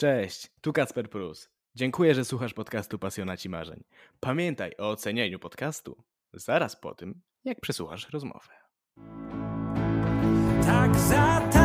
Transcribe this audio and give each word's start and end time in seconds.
Cześć, 0.00 0.50
tu 0.60 0.72
Kacper 0.72 1.10
Prus. 1.10 1.48
Dziękuję, 1.74 2.14
że 2.14 2.24
słuchasz 2.24 2.54
podcastu 2.54 2.98
Pasjonaci 2.98 3.48
Marzeń. 3.48 3.84
Pamiętaj 4.20 4.72
o 4.78 4.90
ocenianiu 4.90 5.38
podcastu 5.38 6.02
zaraz 6.32 6.76
po 6.76 6.94
tym, 6.94 7.20
jak 7.44 7.60
przesłuchasz 7.60 8.10
rozmowę. 8.10 8.52
Tak 10.66 10.96
zatańczyć 10.96 11.59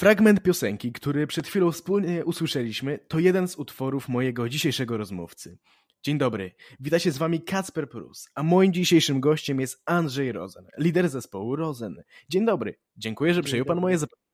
Fragment 0.00 0.42
piosenki, 0.42 0.92
który 0.92 1.26
przed 1.26 1.46
chwilą 1.46 1.72
wspólnie 1.72 2.24
usłyszeliśmy, 2.24 2.98
to 3.08 3.18
jeden 3.18 3.48
z 3.48 3.56
utworów 3.56 4.08
mojego 4.08 4.48
dzisiejszego 4.48 4.96
rozmówcy. 4.96 5.58
Dzień 6.02 6.18
dobry, 6.18 6.54
wita 6.80 6.98
się 6.98 7.10
z 7.10 7.18
wami 7.18 7.42
Kacper 7.42 7.88
Prus, 7.88 8.28
a 8.34 8.42
moim 8.42 8.72
dzisiejszym 8.72 9.20
gościem 9.20 9.60
jest 9.60 9.82
Andrzej 9.86 10.32
Rozen, 10.32 10.66
lider 10.78 11.08
zespołu 11.08 11.56
Rozen. 11.56 12.02
Dzień 12.28 12.46
dobry, 12.46 12.74
dziękuję, 12.96 13.34
że 13.34 13.40
Dzień 13.40 13.44
przyjął 13.44 13.64
dobry. 13.64 13.76
pan 13.76 13.82
moje 13.82 13.98
zaproszenie. 13.98 14.26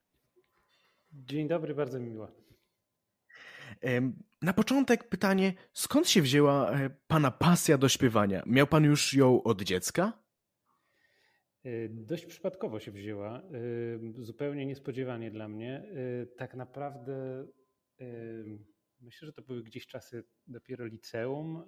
Dzień 1.12 1.48
dobry, 1.48 1.74
bardzo 1.74 2.00
mi 2.00 2.10
miło. 2.10 2.28
Na 4.42 4.52
początek 4.52 5.08
pytanie, 5.08 5.54
skąd 5.72 6.08
się 6.08 6.22
wzięła 6.22 6.70
e, 6.70 6.90
pana 7.06 7.30
pasja 7.30 7.78
do 7.78 7.88
śpiewania? 7.88 8.42
Miał 8.46 8.66
pan 8.66 8.84
już 8.84 9.14
ją 9.14 9.42
od 9.42 9.62
dziecka? 9.62 10.25
Y, 11.66 11.88
dość 11.92 12.26
przypadkowo 12.26 12.80
się 12.80 12.90
wzięła, 12.90 13.42
y, 14.18 14.24
zupełnie 14.24 14.66
niespodziewanie 14.66 15.30
dla 15.30 15.48
mnie. 15.48 15.84
Y, 16.22 16.26
tak 16.36 16.54
naprawdę 16.54 17.46
myślę, 19.00 19.26
że 19.26 19.32
to 19.32 19.42
były 19.42 19.62
gdzieś 19.62 19.86
czasy 19.86 20.24
dopiero 20.46 20.86
liceum, 20.86 21.64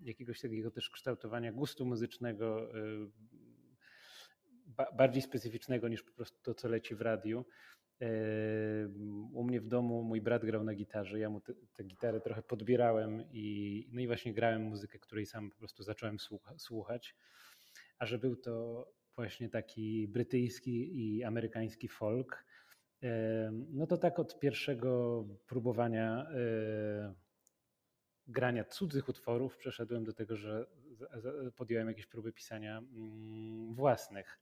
jakiegoś 0.00 0.40
takiego 0.40 0.70
też 0.70 0.90
kształtowania 0.90 1.52
gustu 1.52 1.86
muzycznego, 1.86 2.70
bardziej 4.96 5.22
specyficznego 5.22 5.88
niż 5.88 6.02
po 6.02 6.12
prostu 6.12 6.42
to, 6.42 6.54
co 6.54 6.68
leci 6.68 6.94
w 6.94 7.00
radiu. 7.00 7.44
U 9.32 9.44
mnie 9.44 9.60
w 9.60 9.66
domu 9.66 10.02
mój 10.02 10.20
brat 10.20 10.44
grał 10.44 10.64
na 10.64 10.74
gitarze, 10.74 11.18
ja 11.18 11.30
mu 11.30 11.40
tę 11.74 11.84
gitarę 11.84 12.20
trochę 12.20 12.42
podbierałem 12.42 13.22
i, 13.32 13.88
no 13.92 14.00
i 14.00 14.06
właśnie 14.06 14.34
grałem 14.34 14.62
muzykę, 14.62 14.98
której 14.98 15.26
sam 15.26 15.50
po 15.50 15.58
prostu 15.58 15.82
zacząłem 15.82 16.16
słuchać. 16.56 17.16
A 17.98 18.06
że 18.06 18.18
był 18.18 18.36
to 18.36 18.86
właśnie 19.16 19.48
taki 19.48 20.08
brytyjski 20.08 20.98
i 20.98 21.24
amerykański 21.24 21.88
folk. 21.88 22.44
No 23.72 23.86
to 23.86 23.96
tak 23.96 24.18
od 24.18 24.38
pierwszego 24.38 25.24
próbowania 25.46 26.26
e, 26.30 27.14
grania 28.26 28.64
cudzych 28.64 29.08
utworów 29.08 29.56
przeszedłem 29.56 30.04
do 30.04 30.12
tego, 30.12 30.36
że 30.36 30.66
podjąłem 31.56 31.88
jakieś 31.88 32.06
próby 32.06 32.32
pisania 32.32 32.78
mm, 32.78 33.74
własnych. 33.74 34.40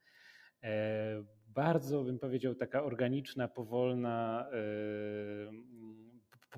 E, 0.62 1.25
bardzo 1.47 2.05
bym 2.05 2.19
powiedział 2.19 2.54
taka 2.54 2.82
organiczna, 2.82 3.49
powolna, 3.49 4.49
e, 4.53 4.59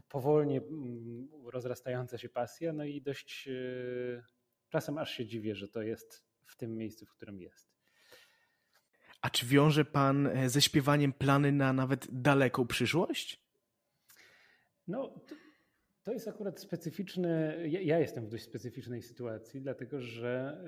powolnie 0.08 0.58
mm, 0.58 1.28
rozrastająca 1.44 2.18
się 2.18 2.28
pasja, 2.28 2.72
no 2.72 2.84
i 2.84 3.02
dość 3.02 3.48
czasem 4.68 4.98
aż 4.98 5.10
się 5.10 5.26
dziwię, 5.26 5.54
że 5.54 5.68
to 5.68 5.82
jest 5.82 6.24
w 6.44 6.56
tym 6.56 6.76
miejscu, 6.76 7.06
w 7.06 7.12
którym 7.12 7.40
jest. 7.40 7.75
A 9.26 9.30
czy 9.30 9.46
wiąże 9.46 9.84
pan 9.84 10.26
e, 10.26 10.48
ze 10.48 10.62
śpiewaniem 10.62 11.12
plany 11.12 11.52
na 11.52 11.72
nawet 11.72 12.06
daleką 12.22 12.66
przyszłość? 12.66 13.40
No, 14.88 15.08
to, 15.08 15.34
to 16.02 16.12
jest 16.12 16.28
akurat 16.28 16.60
specyficzne. 16.60 17.56
Ja, 17.68 17.80
ja, 17.80 17.98
jestem 17.98 18.26
w 18.26 18.28
dość 18.28 18.44
specyficznej 18.44 19.02
sytuacji, 19.02 19.60
dlatego 19.60 20.00
że, 20.00 20.64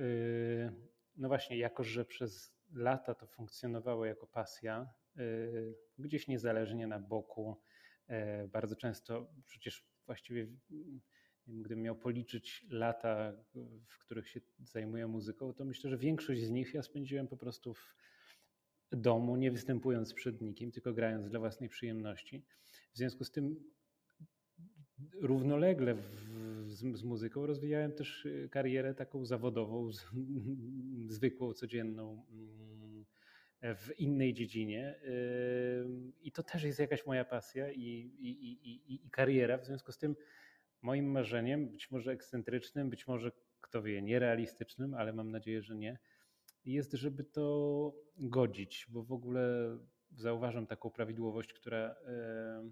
yy, 0.66 0.90
no 1.16 1.28
właśnie, 1.28 1.58
jako 1.58 1.84
że 1.84 2.04
przez 2.04 2.54
lata 2.72 3.14
to 3.14 3.26
funkcjonowało 3.26 4.06
jako 4.06 4.26
pasja, 4.26 4.88
yy, 5.16 5.74
gdzieś 5.98 6.28
niezależnie 6.28 6.86
na 6.86 6.98
boku, 6.98 7.56
yy, 8.08 8.16
bardzo 8.52 8.76
często 8.76 9.26
przecież 9.46 9.86
właściwie 10.06 10.46
gdybym 11.46 11.82
miał 11.82 11.96
policzyć 11.96 12.66
lata, 12.70 13.32
w 13.86 13.98
których 13.98 14.28
się 14.28 14.40
zajmuję 14.58 15.06
muzyką, 15.06 15.54
to 15.54 15.64
myślę, 15.64 15.90
że 15.90 15.98
większość 15.98 16.40
z 16.40 16.50
nich 16.50 16.74
ja 16.74 16.82
spędziłem 16.82 17.28
po 17.28 17.36
prostu 17.36 17.74
w 17.74 17.94
domu, 18.92 19.36
nie 19.36 19.50
występując 19.50 20.14
przed 20.14 20.40
nikim, 20.40 20.72
tylko 20.72 20.92
grając 20.92 21.28
dla 21.28 21.40
własnej 21.40 21.68
przyjemności. 21.68 22.44
W 22.92 22.96
związku 22.96 23.24
z 23.24 23.30
tym 23.30 23.56
równolegle 25.20 25.94
w, 25.94 26.00
z, 26.66 26.98
z, 26.98 27.04
muzyką 27.04 27.46
rozwijałem 27.46 27.92
też 27.92 28.26
y, 28.26 28.48
karierę 28.50 28.94
taką 28.94 29.24
zawodową, 29.24 29.92
z, 29.92 30.04
zwykłą, 31.16 31.52
codzienną 31.52 32.24
mm, 32.30 33.04
w 33.62 33.90
innej 33.98 34.34
dziedzinie. 34.34 35.00
I 36.20 36.32
to 36.32 36.42
też 36.42 36.62
jest 36.62 36.78
jakaś 36.78 37.06
moja 37.06 37.24
pasja 37.24 37.72
i, 37.72 37.82
i, 38.18 38.28
i, 38.70 38.94
i 38.94 39.10
kariera. 39.10 39.58
W 39.58 39.66
związku 39.66 39.92
z 39.92 39.98
tym 39.98 40.16
moim 40.82 41.10
marzeniem, 41.10 41.68
być 41.68 41.90
może 41.90 42.12
ekscentrycznym, 42.12 42.90
być 42.90 43.06
może, 43.06 43.32
kto 43.60 43.82
wie, 43.82 44.02
nierealistycznym, 44.02 44.94
ale 44.94 45.12
mam 45.12 45.30
nadzieję, 45.30 45.62
że 45.62 45.76
nie, 45.76 45.98
jest, 46.72 46.92
żeby 46.92 47.24
to 47.24 47.92
godzić, 48.16 48.86
bo 48.88 49.02
w 49.02 49.12
ogóle 49.12 49.76
zauważam 50.16 50.66
taką 50.66 50.90
prawidłowość, 50.90 51.52
która 51.52 51.78
e, 52.06 52.70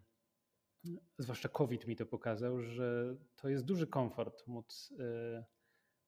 zwłaszcza 1.19 1.49
COVID 1.49 1.87
mi 1.87 1.97
to 1.97 2.07
pokazał, 2.07 2.61
że 2.61 3.17
to 3.37 3.49
jest 3.49 3.65
duży 3.65 3.87
komfort 3.87 4.47
móc 4.47 4.95
e, 4.99 5.45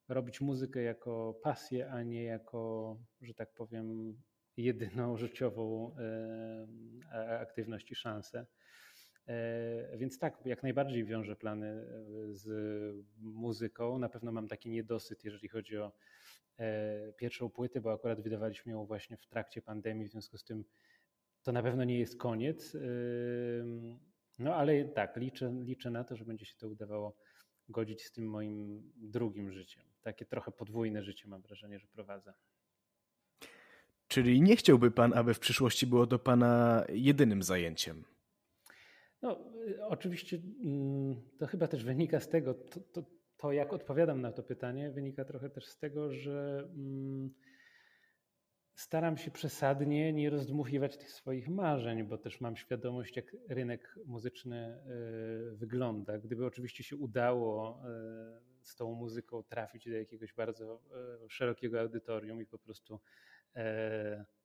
robić 0.07 0.41
muzykę 0.41 0.81
jako 0.81 1.39
pasję, 1.43 1.91
a 1.91 2.03
nie 2.03 2.23
jako, 2.23 2.97
że 3.21 3.33
tak 3.33 3.53
powiem, 3.53 4.17
jedyną 4.57 5.17
życiową 5.23 5.95
e, 7.11 7.39
aktywność 7.39 7.91
i 7.91 7.95
szansę. 7.95 8.45
Więc 9.97 10.19
tak, 10.19 10.45
jak 10.45 10.63
najbardziej 10.63 11.05
wiążę 11.05 11.35
plany 11.35 11.85
z 12.29 12.47
muzyką. 13.17 13.99
Na 13.99 14.09
pewno 14.09 14.31
mam 14.31 14.47
taki 14.47 14.69
niedosyt, 14.69 15.23
jeżeli 15.23 15.47
chodzi 15.47 15.77
o 15.77 15.91
pierwszą 17.17 17.49
płytę, 17.49 17.81
bo 17.81 17.93
akurat 17.93 18.21
wydawaliśmy 18.21 18.71
ją 18.71 18.85
właśnie 18.85 19.17
w 19.17 19.27
trakcie 19.27 19.61
pandemii, 19.61 20.07
w 20.07 20.11
związku 20.11 20.37
z 20.37 20.43
tym 20.43 20.65
to 21.43 21.51
na 21.51 21.63
pewno 21.63 21.83
nie 21.83 21.99
jest 21.99 22.17
koniec. 22.17 22.77
No 24.39 24.55
ale 24.55 24.85
tak, 24.85 25.17
liczę, 25.17 25.53
liczę 25.61 25.91
na 25.91 26.03
to, 26.03 26.15
że 26.15 26.25
będzie 26.25 26.45
się 26.45 26.55
to 26.57 26.69
udawało 26.69 27.15
godzić 27.69 28.03
z 28.03 28.11
tym 28.11 28.29
moim 28.29 28.83
drugim 28.95 29.51
życiem. 29.51 29.83
Takie 30.01 30.25
trochę 30.25 30.51
podwójne 30.51 31.03
życie 31.03 31.27
mam 31.27 31.41
wrażenie, 31.41 31.79
że 31.79 31.87
prowadzę. 31.87 32.33
Czyli 34.07 34.41
nie 34.41 34.55
chciałby 34.55 34.91
pan, 34.91 35.13
aby 35.13 35.33
w 35.33 35.39
przyszłości 35.39 35.87
było 35.87 36.07
to 36.07 36.19
pana 36.19 36.85
jedynym 36.89 37.43
zajęciem? 37.43 38.03
No, 39.21 39.39
oczywiście 39.87 40.37
mm, 40.63 41.15
to 41.37 41.47
chyba 41.47 41.67
też 41.67 41.83
wynika 41.83 42.19
z 42.19 42.29
tego, 42.29 42.53
to, 42.53 42.79
to, 42.79 43.03
to, 43.39 43.51
jak 43.51 43.73
odpowiadam 43.73 44.21
na 44.21 44.31
to 44.31 44.43
pytanie, 44.43 44.91
wynika 44.91 45.25
trochę 45.25 45.49
też 45.49 45.65
z 45.65 45.77
tego, 45.77 46.13
że 46.13 46.67
mm, 46.75 47.33
staram 48.73 49.17
się 49.17 49.31
przesadnie 49.31 50.13
nie 50.13 50.29
rozdmuchiwać 50.29 50.97
tych 50.97 51.11
swoich 51.11 51.49
marzeń, 51.49 52.03
bo 52.03 52.17
też 52.17 52.41
mam 52.41 52.55
świadomość, 52.55 53.15
jak 53.15 53.35
rynek 53.49 53.99
muzyczny 54.05 54.77
y, 55.51 55.55
wygląda. 55.55 56.17
Gdyby 56.17 56.45
oczywiście 56.45 56.83
się 56.83 56.95
udało 56.95 57.81
y, 58.61 58.65
z 58.65 58.75
tą 58.75 58.93
muzyką 58.93 59.43
trafić 59.43 59.89
do 59.89 59.95
jakiegoś 59.95 60.33
bardzo 60.33 60.81
y, 61.25 61.29
szerokiego 61.29 61.79
audytorium 61.79 62.41
i 62.41 62.45
po 62.45 62.59
prostu 62.59 62.99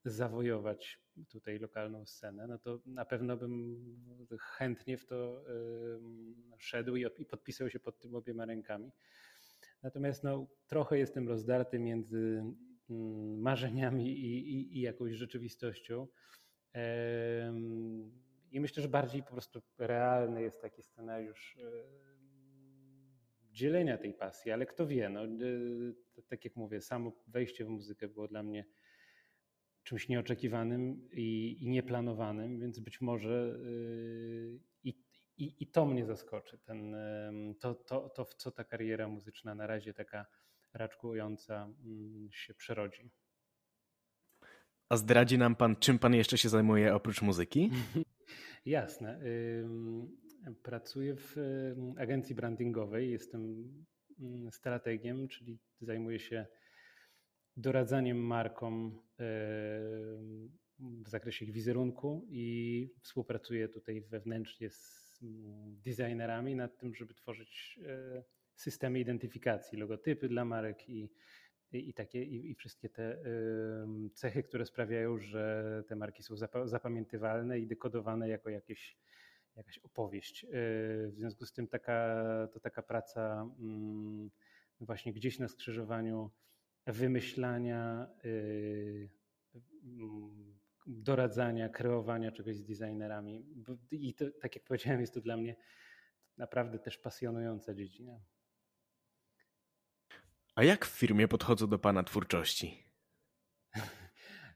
zawojować 0.05 1.01
tutaj 1.29 1.59
lokalną 1.59 2.07
scenę, 2.07 2.47
no 2.47 2.59
to 2.59 2.81
na 2.87 3.05
pewno 3.05 3.37
bym 3.37 3.77
chętnie 4.41 4.99
w 4.99 5.07
to 5.07 5.45
szedł 6.59 6.97
i 6.97 7.27
podpisał 7.31 7.71
się 7.71 7.81
pod 7.81 7.99
tym 7.99 8.15
obiema 8.15 8.45
rękami. 8.45 8.93
Natomiast 9.83 10.25
no, 10.25 10.47
trochę 10.67 10.99
jestem 10.99 11.29
rozdarty 11.29 11.79
między 11.79 12.45
mm, 12.91 13.41
marzeniami 13.41 14.19
i, 14.19 14.55
i, 14.55 14.79
i 14.79 14.81
jakąś 14.81 15.13
rzeczywistością. 15.13 16.07
I 18.51 18.61
myślę, 18.61 18.83
że 18.83 18.89
bardziej 18.89 19.23
po 19.23 19.31
prostu 19.31 19.63
realny 19.79 20.43
jest 20.43 20.63
taki 20.63 20.83
scenariusz 20.83 21.59
dzielenia 23.53 23.99
tej 23.99 24.15
pasji, 24.15 24.53
ale 24.53 24.67
kto 24.67 24.87
wie, 24.87 25.09
no, 25.09 25.21
tak 26.29 26.45
jak 26.45 26.57
mówię, 26.57 26.81
samo 26.81 27.13
wejście 27.27 27.65
w 27.65 27.69
muzykę 27.69 28.09
było 28.09 28.29
dla 28.29 28.43
mnie 28.43 28.65
czymś 29.85 30.09
nieoczekiwanym 30.09 31.09
i, 31.13 31.57
i 31.61 31.69
nieplanowanym, 31.69 32.61
więc 32.61 32.81
być 32.81 33.01
może 33.01 33.59
i, 34.85 34.95
i, 35.37 35.55
i 35.61 35.67
to 35.67 35.87
mnie 35.87 36.05
zaskoczy. 36.05 36.59
Ten, 36.59 36.97
to, 37.61 37.75
to, 37.75 38.09
to, 38.09 38.25
w 38.25 38.35
co 38.35 38.51
ta 38.51 38.65
kariera 38.65 39.09
muzyczna 39.09 39.55
na 39.55 39.67
razie 39.67 39.95
taka 39.95 40.27
raczkująca 40.75 41.65
mm, 41.85 42.29
się 42.33 42.55
przerodzi. 42.55 43.11
A 44.89 44.97
zdradzi 44.97 45.39
nam 45.39 45.57
pan, 45.57 45.77
czym 45.77 45.99
pan 45.99 46.15
jeszcze 46.15 46.39
się 46.39 46.49
zajmuje 46.49 46.95
oprócz 46.95 47.23
muzyki? 47.23 47.71
Jasne. 48.67 49.21
Pracuję 50.63 51.17
w 51.17 51.37
agencji 51.99 52.35
brandingowej. 52.35 53.11
Jestem 53.11 53.73
mm, 54.21 54.53
strategiem, 54.53 55.29
czyli 55.29 55.59
zajmuję 55.81 56.19
się 56.19 56.47
doradzaniem 57.57 58.19
markom 58.19 59.03
w 60.79 61.09
zakresie 61.09 61.45
ich 61.45 61.53
wizerunku 61.53 62.27
i 62.29 62.91
współpracuję 63.03 63.69
tutaj 63.69 64.01
wewnętrznie 64.01 64.71
z 64.71 65.05
designerami 65.85 66.57
nad 66.57 66.79
tym, 66.79 66.95
żeby 66.95 67.15
tworzyć 67.15 67.81
e, 67.87 68.23
systemy 68.55 69.01
identyfikacji, 69.01 69.79
logotypy 69.79 70.29
dla 70.29 70.45
marek 70.45 70.89
i, 70.89 71.11
i, 71.73 71.89
i 71.89 71.95
takie, 71.95 72.25
i, 72.25 72.51
i, 72.51 72.55
wszystkie 72.55 72.89
te 72.89 73.19
cechy, 74.15 74.43
które 74.43 74.67
sprawiają, 74.67 75.19
że 75.19 75.85
te 75.89 75.97
marki 75.97 76.23
są 76.23 76.35
zapamiętywalne 76.65 77.59
i 77.59 77.67
dekodowane 77.67 78.29
jako 78.29 78.51
jakieś, 78.51 78.99
jakaś 79.57 79.79
opowieść. 79.79 80.45
E, 80.45 80.49
w 81.09 81.15
związku 81.15 81.47
z 81.47 81.53
tym 81.53 81.69
taka, 81.69 82.25
to 82.53 82.61
taka 82.61 82.83
praca 82.83 83.51
właśnie 84.81 85.13
gdzieś 85.13 85.39
na 85.39 85.49
skrzyżowaniu 85.49 86.31
wymyślania, 86.87 88.11
y, 88.25 89.11
mm, 89.85 90.59
doradzania, 90.87 91.69
kreowania 91.69 92.33
czegoś 92.33 92.57
z 92.57 92.65
designerami. 92.65 93.47
I 93.91 94.15
to, 94.15 94.25
tak 94.41 94.57
jak 94.57 94.65
powiedziałem, 94.65 95.01
jest 95.01 95.15
to 95.15 95.21
dla 95.21 95.37
mnie 95.37 95.57
naprawdę 96.37 96.79
też 96.79 96.99
pasjonująca 96.99 97.75
dziedzina. 97.75 98.21
A 100.55 100.65
jak 100.65 100.87
w 100.87 100.99
firmie 100.99 101.29
podchodzą 101.29 101.67
do 101.67 101.79
Pana 101.79 102.03
twórczości? 102.03 102.85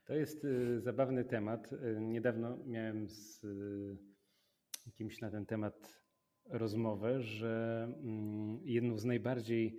To 0.05 0.15
jest 0.15 0.45
y, 0.45 0.81
zabawny 0.81 1.25
temat. 1.25 1.73
Y, 1.73 1.97
niedawno 2.01 2.57
miałem 2.67 3.09
z 3.09 3.47
kimś 4.95 5.21
na 5.21 5.31
ten 5.31 5.47
temat 5.47 6.03
rozmowę, 6.45 7.23
że 7.23 7.85
mm, 8.03 8.61
jedną 8.65 8.99
z 8.99 9.05
najbardziej 9.05 9.79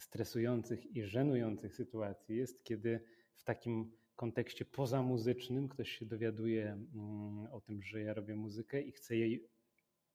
stresujących 0.00 0.96
i 0.96 1.04
żenujących 1.04 1.74
sytuacji 1.74 2.36
jest, 2.36 2.64
kiedy 2.64 3.00
w 3.34 3.44
takim 3.44 3.92
kontekście 4.16 4.64
pozamuzycznym 4.64 5.68
ktoś 5.68 5.90
się 5.90 6.06
dowiaduje 6.06 6.72
mm, 6.72 7.46
o 7.52 7.60
tym, 7.60 7.82
że 7.82 8.02
ja 8.02 8.14
robię 8.14 8.36
muzykę 8.36 8.82
i 8.82 8.92
chce 8.92 9.16
jej 9.16 9.48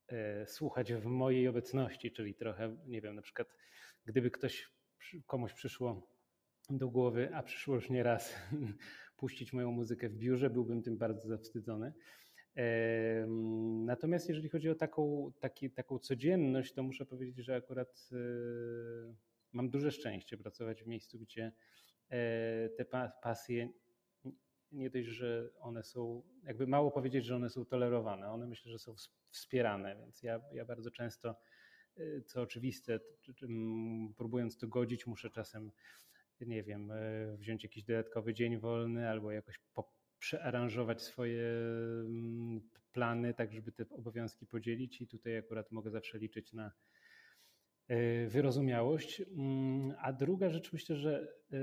e, 0.08 0.48
słuchać 0.48 0.94
w 0.94 1.06
mojej 1.06 1.48
obecności, 1.48 2.12
czyli 2.12 2.36
trochę, 2.36 2.78
nie 2.88 3.02
wiem, 3.02 3.16
na 3.16 3.22
przykład 3.22 3.48
gdyby 4.06 4.32
ktoś, 4.32 4.72
komuś 5.26 5.54
przyszło 5.54 6.08
do 6.70 6.90
głowy, 6.90 7.36
a 7.36 7.44
przyszło 7.44 7.76
już 7.76 7.90
nie 7.90 8.04
raz 8.04 8.36
puścić 9.18 9.54
moją 9.54 9.72
muzykę 9.72 10.10
w 10.10 10.16
biurze, 10.16 10.50
byłbym 10.50 10.84
tym 10.84 10.98
bardzo 10.98 11.28
zawstydzony. 11.28 11.94
Natomiast 13.86 14.30
jeżeli 14.30 14.50
chodzi 14.50 14.70
o 14.70 14.76
taką, 14.76 15.32
taki, 15.40 15.72
taką 15.72 16.00
codzienność, 16.00 16.74
to 16.74 16.84
muszę 16.84 17.06
powiedzieć, 17.06 17.46
że 17.46 17.56
akurat 17.56 18.10
e, 18.12 18.16
mam 19.56 19.70
duże 19.70 19.92
szczęście 19.92 20.38
pracować 20.38 20.84
w 20.84 20.88
miejscu, 20.88 21.20
gdzie 21.20 21.52
e, 22.10 22.70
te 22.70 22.86
pasje 23.24 23.70
nie 24.72 24.90
dość, 24.90 25.08
że 25.08 25.50
one 25.60 25.84
są, 25.84 26.24
jakby 26.44 26.68
mało 26.68 26.92
powiedzieć, 26.92 27.26
że 27.26 27.36
one 27.36 27.50
są 27.50 27.66
tolerowane, 27.66 28.32
one 28.32 28.48
myślę, 28.48 28.72
że 28.72 28.80
są 28.80 28.96
wspierane, 29.30 29.96
więc 29.96 30.24
ja, 30.24 30.42
ja 30.54 30.66
bardzo 30.66 30.92
często, 30.92 31.36
e, 31.98 32.22
co 32.22 32.42
oczywiste, 32.42 33.00
próbując 34.18 34.58
to 34.58 34.68
godzić, 34.68 35.08
muszę 35.08 35.30
czasem, 35.30 35.72
nie 36.42 36.64
wiem, 36.64 36.92
e, 36.92 37.38
wziąć 37.38 37.64
jakiś 37.64 37.84
dodatkowy 37.84 38.34
dzień 38.34 38.58
wolny 38.58 39.10
albo 39.10 39.32
jakoś 39.32 39.60
przearanżować 40.20 41.02
swoje 41.02 41.44
plany, 42.92 43.34
tak 43.34 43.54
żeby 43.54 43.72
te 43.72 43.90
obowiązki 43.90 44.46
podzielić 44.46 45.02
i 45.02 45.08
tutaj 45.08 45.38
akurat 45.38 45.72
mogę 45.72 45.92
zawsze 45.92 46.18
liczyć 46.18 46.54
na 46.54 46.72
wyrozumiałość. 48.28 49.22
Mm, 49.22 49.94
a 50.00 50.14
druga 50.14 50.50
rzecz, 50.50 50.74
myślę, 50.74 50.96
że 50.96 51.28
e, 51.54 51.58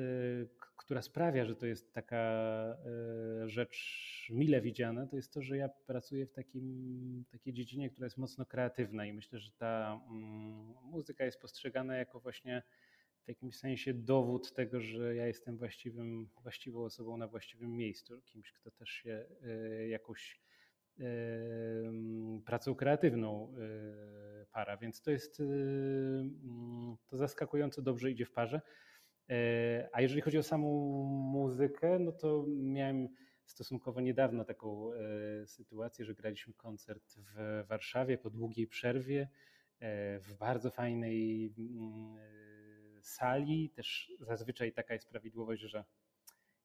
która 0.77 1.03
sprawia, 1.03 1.45
że 1.45 1.57
to 1.57 1.67
jest 1.67 1.93
taka 1.93 2.17
e, 2.17 3.49
rzecz 3.49 4.29
mile 4.31 4.61
widziana, 4.61 5.07
to 5.07 5.17
jest 5.17 5.33
to, 5.33 5.43
że 5.43 5.57
ja 5.57 5.69
pracuję 5.69 6.27
w 6.27 6.33
takim, 6.33 7.25
takiej 7.31 7.53
dziedzinie, 7.53 7.91
która 7.91 8.07
jest 8.07 8.19
mocno 8.19 8.47
kreatywna 8.47 9.07
i 9.07 9.13
myślę, 9.13 9.39
że 9.39 9.53
ta 9.53 10.01
mm, 10.11 10.75
muzyka 10.83 11.25
jest 11.25 11.41
postrzegana 11.41 11.97
jako 11.97 12.21
właśnie 12.21 12.63
w 13.25 13.29
jakimś 13.29 13.57
sensie 13.57 13.95
dowód 13.95 14.53
tego, 14.53 14.81
że 14.81 15.15
ja 15.15 15.27
jestem 15.27 15.57
właściwym, 15.57 16.29
właściwą 16.43 16.85
osobą 16.85 17.17
na 17.17 17.29
właściwym 17.29 17.77
miejscu, 17.77 18.23
kimś, 18.23 18.53
kto 18.53 18.71
też 18.71 18.91
się 18.91 19.27
jakąś 19.89 20.42
pracą 22.45 22.75
kreatywną 22.75 23.55
e, 23.59 24.47
para, 24.53 24.77
więc 24.77 25.03
to 25.03 25.11
jest 25.11 25.41
e, 25.41 25.45
mm, 25.45 26.97
to 27.07 27.17
zaskakująco 27.17 27.83
dobrze 27.83 28.11
idzie 28.11 28.25
w 28.25 28.33
parze. 28.33 28.61
E, 29.31 29.89
a 29.93 30.01
jeżeli 30.01 30.21
chodzi 30.21 30.39
o 30.39 30.43
samą 30.43 30.69
muzykę, 31.33 31.99
no 31.99 32.13
to 32.13 32.45
miałem 32.49 33.09
stosunkowo 33.45 34.01
niedawno 34.01 34.45
taką 34.45 34.91
sytuację, 35.47 36.05
że 36.05 36.15
graliśmy 36.15 36.55
koncert 36.55 37.15
w 37.17 37.65
Warszawie 37.69 38.19
po 38.19 38.31
długiej 38.31 38.67
przerwie 38.67 39.29
w 40.21 40.35
bardzo 40.39 40.71
fajnej 40.71 41.55
mm, 41.59 42.17
sali. 43.03 43.71
Też 43.71 44.13
zazwyczaj 44.21 44.73
taka 44.73 44.95
jest 44.95 45.09
prawidłowość, 45.09 45.63
że 45.63 45.85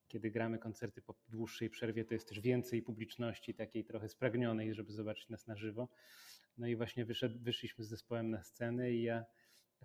kiedy 0.07 0.31
gramy 0.31 0.59
koncerty 0.59 1.01
po 1.01 1.15
dłuższej 1.30 1.69
przerwie, 1.69 2.06
to 2.06 2.13
jest 2.13 2.30
też 2.30 2.39
więcej 2.39 2.81
publiczności 2.81 3.54
takiej 3.54 3.83
trochę 3.83 4.09
spragnionej, 4.09 4.74
żeby 4.74 4.92
zobaczyć 4.92 5.30
nas 5.30 5.48
na 5.48 5.56
żywo. 5.56 5.89
No 6.57 6.68
i 6.68 6.75
właśnie 6.75 7.06
wyszedł, 7.06 7.39
wyszliśmy 7.39 7.83
z 7.83 7.88
zespołem 7.88 8.30
na 8.30 8.44
scenę 8.44 8.92
i 8.92 9.04
ja 9.04 9.25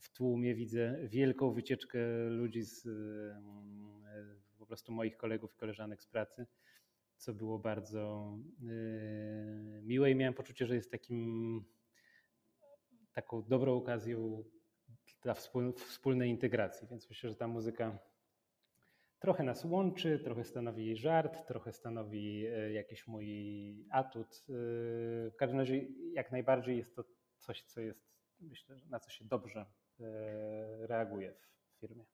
w 0.00 0.12
tłumie 0.12 0.54
widzę 0.54 0.98
wielką 1.08 1.52
wycieczkę 1.52 1.98
ludzi 2.28 2.62
z 2.62 2.86
mm, 2.86 4.02
po 4.58 4.66
prostu 4.66 4.92
moich 4.92 5.16
kolegów 5.16 5.54
i 5.54 5.56
koleżanek 5.56 6.02
z 6.02 6.06
pracy, 6.06 6.46
co 7.16 7.34
było 7.34 7.58
bardzo 7.58 8.32
yy, 8.60 9.82
miłe 9.82 10.10
i 10.10 10.14
miałem 10.14 10.34
poczucie, 10.34 10.66
że 10.66 10.74
jest 10.74 10.90
takim 10.90 11.64
taką 13.12 13.42
dobrą 13.42 13.76
okazją 13.76 14.44
dla 15.22 15.34
wspólnej 15.74 16.30
integracji, 16.30 16.88
więc 16.88 17.08
myślę, 17.08 17.30
że 17.30 17.36
ta 17.36 17.48
muzyka 17.48 17.98
trochę 19.22 19.42
nas 19.42 19.64
łączy, 19.64 20.18
trochę 20.18 20.44
stanowi 20.44 20.86
jej 20.86 20.96
żart, 20.96 21.46
trochę 21.46 21.72
stanowi 21.72 22.46
e, 22.46 22.72
jakiś 22.72 23.06
mój 23.06 23.26
atut. 23.90 24.28
E, 24.28 24.52
w 25.30 25.36
każdym 25.38 25.58
razie 25.58 25.86
jak 26.12 26.32
najbardziej 26.32 26.78
jest 26.78 26.96
to 26.96 27.04
coś, 27.38 27.62
co 27.62 27.80
jest, 27.80 28.04
myślę, 28.40 28.76
na 28.90 29.00
co 29.00 29.10
się 29.10 29.24
dobrze 29.24 29.66
e, 30.00 30.86
reaguje 30.86 31.34
w 31.76 31.80
firmie. 31.80 32.04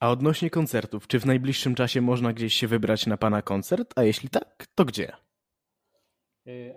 A 0.00 0.10
odnośnie 0.10 0.50
koncertów, 0.50 1.06
czy 1.06 1.20
w 1.20 1.26
najbliższym 1.26 1.74
czasie 1.74 2.00
można 2.00 2.32
gdzieś 2.32 2.54
się 2.54 2.66
wybrać 2.66 3.06
na 3.06 3.16
Pana 3.16 3.42
koncert? 3.42 3.92
A 3.96 4.02
jeśli 4.02 4.28
tak, 4.28 4.66
to 4.74 4.84
gdzie? 4.84 5.12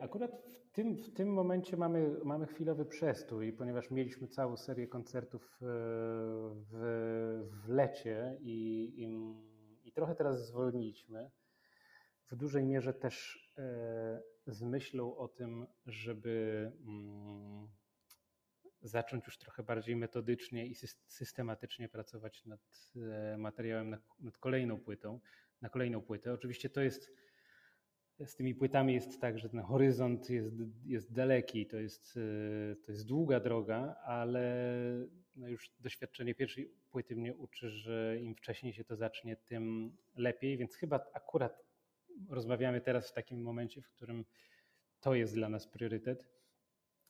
Akurat 0.02 0.32
tym, 0.76 0.96
w 0.96 1.14
tym 1.14 1.34
momencie 1.34 1.78
mamy, 1.78 2.20
mamy 2.24 2.48
chwilowy 2.48 2.86
przestój, 2.86 3.54
ponieważ 3.54 3.92
mieliśmy 3.92 4.28
całą 4.28 4.58
serię 4.58 4.88
koncertów 4.88 5.44
e, 5.44 5.66
w, 6.72 7.50
w 7.64 7.70
lecie 7.70 8.38
i, 8.42 8.94
i, 8.98 9.08
i 9.88 9.92
trochę 9.92 10.16
teraz 10.16 10.48
zwolniliśmy. 10.48 11.32
W 12.32 12.36
dużej 12.36 12.66
mierze 12.66 12.94
też 12.94 13.48
e, 13.58 14.22
z 14.48 14.62
myślą 14.62 15.18
o 15.18 15.28
tym, 15.28 15.68
żeby 15.86 16.72
mm, 16.88 17.68
zacząć 18.82 19.26
już 19.26 19.38
trochę 19.38 19.64
bardziej 19.64 19.96
metodycznie 19.96 20.68
i 20.68 20.76
systematycznie 21.08 21.90
pracować 21.90 22.46
nad 22.46 22.62
e, 22.96 23.38
materiałem, 23.38 23.90
nad, 23.90 24.02
nad 24.20 24.38
kolejną 24.38 24.80
płytą, 24.80 25.20
na 25.62 25.70
kolejną 25.70 26.02
płytę. 26.02 26.34
Oczywiście 26.34 26.70
to 26.70 26.82
jest 26.82 27.12
z 28.24 28.36
tymi 28.36 28.56
płytami 28.56 28.94
jest 28.94 29.22
tak, 29.22 29.40
że 29.40 29.50
ten 29.50 29.62
horyzont 29.62 30.30
jest, 30.30 30.56
jest 30.86 31.14
daleki, 31.14 31.66
to 31.66 31.78
jest, 31.78 32.20
e, 32.72 32.76
to 32.76 32.92
jest 32.92 33.08
długa 33.08 33.40
droga, 33.40 33.96
ale 34.04 34.76
no 35.36 35.48
już 35.48 35.72
doświadczenie 35.80 36.36
pierwszej 36.36 36.72
płyty 36.92 37.16
mnie 37.16 37.36
uczy, 37.36 37.70
że 37.70 38.18
im 38.22 38.36
wcześniej 38.36 38.74
się 38.74 38.84
to 38.84 38.96
zacznie, 38.96 39.36
tym 39.36 39.96
lepiej, 40.16 40.58
więc 40.58 40.76
chyba 40.76 41.06
akurat 41.14 41.64
rozmawiamy 42.30 42.82
teraz 42.82 43.10
w 43.10 43.14
takim 43.14 43.42
momencie, 43.42 43.82
w 43.82 43.90
którym 43.90 44.26
to 45.00 45.16
jest 45.16 45.34
dla 45.34 45.50
nas 45.50 45.68
priorytet, 45.68 46.28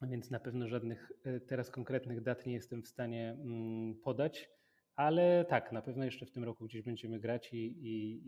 więc 0.01 0.31
na 0.31 0.39
pewno 0.39 0.67
żadnych 0.67 1.11
e, 1.23 1.39
teraz 1.39 1.71
konkretnych 1.71 2.21
dat 2.21 2.45
nie 2.45 2.53
jestem 2.53 2.83
w 2.83 2.87
stanie 2.87 3.37
mm, 3.41 3.95
podać, 3.95 4.49
ale 4.95 5.45
tak, 5.45 5.71
na 5.71 5.81
pewno 5.81 6.05
jeszcze 6.05 6.25
w 6.25 6.31
tym 6.31 6.43
roku 6.43 6.65
gdzieś 6.65 6.81
będziemy 6.81 7.19
grać 7.19 7.53
i, 7.53 7.57
i, 7.57 8.23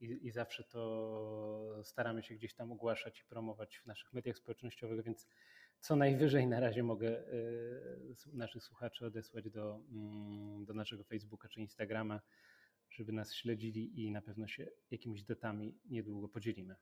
i, 0.00 0.26
i, 0.26 0.30
zawsze 0.30 0.64
to 0.64 1.80
staramy 1.82 2.22
się 2.22 2.34
gdzieś 2.34 2.54
tam 2.54 2.72
ogłaszać 2.72 3.20
i 3.20 3.24
promować 3.24 3.78
w 3.78 3.86
naszych 3.86 4.12
mediach 4.12 4.36
społecznościowych, 4.36 5.04
więc 5.04 5.28
co 5.80 5.96
najwyżej 5.96 6.46
na 6.46 6.60
razie 6.60 6.82
mogę 6.82 7.22
naszych 8.32 8.64
słuchaczy 8.64 9.06
odesłać 9.06 9.50
do, 9.50 9.80
mm, 9.90 10.64
do 10.64 10.74
naszego 10.74 11.04
Facebooka 11.04 11.48
czy 11.48 11.60
Instagrama, 11.60 12.20
żeby 12.90 13.12
nas 13.12 13.34
śledzili 13.34 14.04
i 14.04 14.10
na 14.10 14.22
pewno 14.22 14.48
się 14.48 14.66
jakimiś 14.90 15.22
datami 15.22 15.78
niedługo 15.84 16.28
podzielimy. 16.28 16.76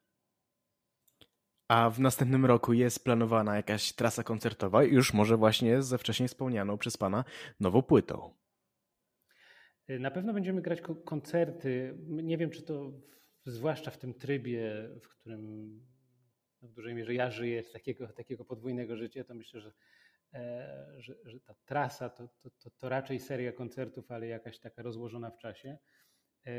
A 1.68 1.90
w 1.90 2.00
następnym 2.00 2.46
roku 2.46 2.72
jest 2.72 3.04
planowana 3.04 3.56
jakaś 3.56 3.92
trasa 3.92 4.22
koncertowa, 4.22 4.84
już 4.84 5.14
może 5.14 5.36
właśnie 5.36 5.82
ze 5.82 5.98
wcześniej 5.98 6.28
wspomnianą 6.28 6.78
przez 6.78 6.96
Pana 6.96 7.24
nową 7.60 7.82
płytą. 7.82 8.41
Y, 9.92 9.98
na 9.98 10.10
pewno 10.10 10.32
będziemy 10.32 10.62
grać 10.62 10.80
koncerty. 11.04 11.94
Nie 12.08 12.38
wiem, 12.38 12.50
czy 12.50 12.62
to 12.62 12.92
zwłaszcza 13.44 13.90
w 13.90 13.98
tym 13.98 14.14
trybie, 14.14 14.88
w 15.00 15.08
którym 15.08 15.80
no, 16.62 16.68
w 16.68 16.72
dużej 16.72 16.94
mierze 16.94 17.14
ja 17.14 17.30
żyję 17.30 17.62
takiego, 17.72 18.08
takiego 18.08 18.44
podwójnego 18.44 18.96
życia, 18.96 19.24
to 19.24 19.34
myślę, 19.34 19.60
że, 19.60 19.72
e, 20.34 20.86
że, 20.98 21.14
że 21.24 21.40
ta 21.40 21.54
trasa 21.64 22.10
to, 22.10 22.28
to, 22.28 22.50
to, 22.50 22.70
to, 22.70 22.88
raczej 22.88 23.20
seria 23.20 23.52
koncertów, 23.52 24.10
ale 24.10 24.26
jakaś 24.26 24.58
taka 24.58 24.82
rozłożona 24.82 25.30
w 25.30 25.38
czasie. 25.38 25.78
E, 26.46 26.52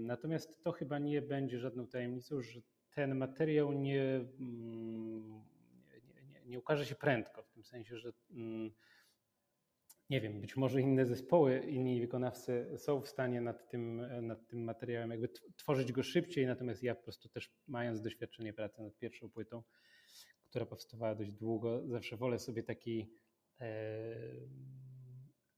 natomiast 0.00 0.62
to 0.62 0.72
chyba 0.72 0.98
nie 0.98 1.22
będzie 1.22 1.58
żadną 1.58 1.86
tajemnicą, 1.86 2.42
że 2.42 2.60
ten 2.90 3.14
materiał 3.14 3.72
nie, 3.72 4.02
mm, 4.02 5.44
nie, 6.14 6.22
nie, 6.22 6.44
nie 6.46 6.58
ukaże 6.58 6.86
się 6.86 6.94
prędko, 6.94 7.42
w 7.42 7.50
tym 7.50 7.64
sensie, 7.64 7.98
że 7.98 8.12
mm, 8.30 8.70
nie 10.10 10.20
wiem, 10.20 10.40
być 10.40 10.56
może 10.56 10.80
inne 10.80 11.06
zespoły, 11.06 11.58
inni 11.58 12.00
wykonawcy 12.00 12.66
są 12.76 13.00
w 13.00 13.08
stanie 13.08 13.40
nad 13.40 13.68
tym, 13.68 14.02
nad 14.26 14.46
tym 14.46 14.64
materiałem 14.64 15.10
jakby 15.10 15.28
tworzyć 15.56 15.92
go 15.92 16.02
szybciej, 16.02 16.46
natomiast 16.46 16.82
ja 16.82 16.94
po 16.94 17.02
prostu 17.02 17.28
też 17.28 17.52
mając 17.68 18.00
doświadczenie 18.00 18.52
pracy 18.52 18.82
nad 18.82 18.98
pierwszą 18.98 19.30
płytą, 19.30 19.62
która 20.44 20.66
powstawała 20.66 21.14
dość 21.14 21.32
długo, 21.32 21.82
zawsze 21.86 22.16
wolę 22.16 22.38
sobie 22.38 22.62
taki 22.62 23.10
e, 23.60 23.66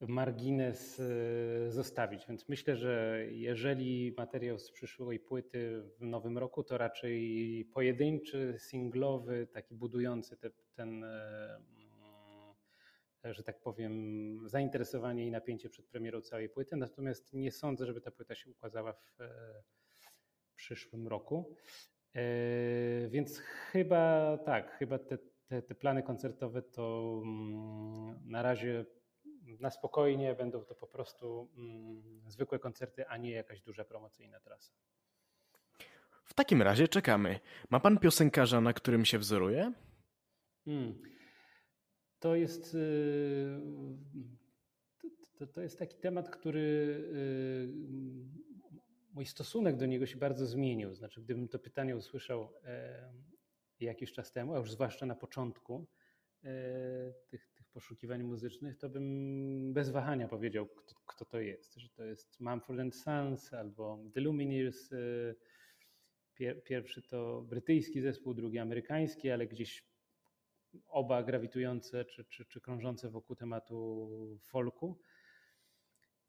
margines 0.00 1.00
e, 1.00 1.70
zostawić. 1.70 2.26
Więc 2.28 2.48
myślę, 2.48 2.76
że 2.76 3.24
jeżeli 3.30 4.14
materiał 4.16 4.58
z 4.58 4.70
przyszłej 4.70 5.20
płyty 5.20 5.82
w 5.98 6.00
nowym 6.00 6.38
roku, 6.38 6.64
to 6.64 6.78
raczej 6.78 7.70
pojedynczy, 7.74 8.54
singlowy, 8.58 9.46
taki 9.46 9.74
budujący 9.74 10.36
te, 10.36 10.50
ten 10.74 11.04
e, 11.04 11.60
że 13.24 13.42
tak 13.42 13.60
powiem, 13.60 14.48
zainteresowanie 14.48 15.26
i 15.26 15.30
napięcie 15.30 15.68
przed 15.68 15.86
premierą 15.86 16.20
całej 16.20 16.48
płyty. 16.48 16.76
Natomiast 16.76 17.32
nie 17.32 17.52
sądzę, 17.52 17.86
żeby 17.86 18.00
ta 18.00 18.10
płyta 18.10 18.34
się 18.34 18.50
ukazała 18.50 18.92
w 18.92 19.20
e, 19.20 19.62
przyszłym 20.56 21.08
roku. 21.08 21.54
E, 22.14 22.22
więc 23.08 23.38
chyba 23.38 24.38
tak, 24.38 24.78
chyba 24.78 24.98
te, 24.98 25.18
te, 25.46 25.62
te 25.62 25.74
plany 25.74 26.02
koncertowe 26.02 26.62
to 26.62 27.20
mm, 27.24 28.20
na 28.24 28.42
razie 28.42 28.84
na 29.60 29.70
spokojnie 29.70 30.34
będą 30.34 30.64
to 30.64 30.74
po 30.74 30.86
prostu 30.86 31.48
mm, 31.56 32.02
zwykłe 32.26 32.58
koncerty, 32.58 33.06
a 33.06 33.16
nie 33.16 33.30
jakaś 33.30 33.60
duża 33.60 33.84
promocyjna 33.84 34.40
trasa. 34.40 34.72
W 36.24 36.34
takim 36.34 36.62
razie 36.62 36.88
czekamy. 36.88 37.40
Ma 37.70 37.80
pan 37.80 37.98
piosenkarza, 37.98 38.60
na 38.60 38.72
którym 38.72 39.04
się 39.04 39.18
wzoruje? 39.18 39.72
Hmm. 40.64 41.02
To 42.20 42.34
jest, 42.34 42.74
y, 42.74 43.60
to, 45.34 45.46
to 45.46 45.60
jest 45.60 45.78
taki 45.78 45.96
temat, 45.96 46.30
który 46.30 46.60
y, 46.60 47.68
mój 49.18 49.26
stosunek 49.26 49.76
do 49.76 49.86
niego 49.86 50.06
się 50.06 50.16
bardzo 50.16 50.46
zmienił. 50.46 50.94
Znaczy, 50.94 51.22
gdybym 51.22 51.48
to 51.48 51.58
pytanie 51.58 51.96
usłyszał 51.96 52.52
e, 52.64 53.12
jakiś 53.80 54.12
czas 54.12 54.32
temu, 54.32 54.54
a 54.54 54.58
już 54.58 54.70
zwłaszcza 54.70 55.06
na 55.06 55.14
początku 55.14 55.86
e, 56.44 56.48
tych, 57.28 57.50
tych 57.50 57.68
poszukiwań 57.68 58.22
muzycznych, 58.22 58.76
to 58.76 58.88
bym 58.88 59.72
bez 59.72 59.90
wahania 59.90 60.28
powiedział, 60.28 60.66
kto, 60.66 60.94
kto 61.06 61.24
to 61.24 61.40
jest. 61.40 61.74
Że 61.74 61.88
to 61.88 62.04
jest 62.04 62.40
Mumford 62.40 62.94
Sons 62.94 63.54
albo 63.54 64.04
The 64.14 64.20
Lumineers. 64.20 64.92
E, 64.92 65.34
pierwszy 66.64 67.02
to 67.02 67.42
brytyjski 67.42 68.00
zespół, 68.00 68.34
drugi 68.34 68.58
amerykański, 68.58 69.30
ale 69.30 69.46
gdzieś 69.46 69.87
oba 70.88 71.22
grawitujące 71.22 72.04
czy, 72.04 72.24
czy, 72.24 72.44
czy 72.44 72.60
krążące 72.60 73.10
wokół 73.10 73.36
tematu 73.36 74.08
folku. 74.42 74.98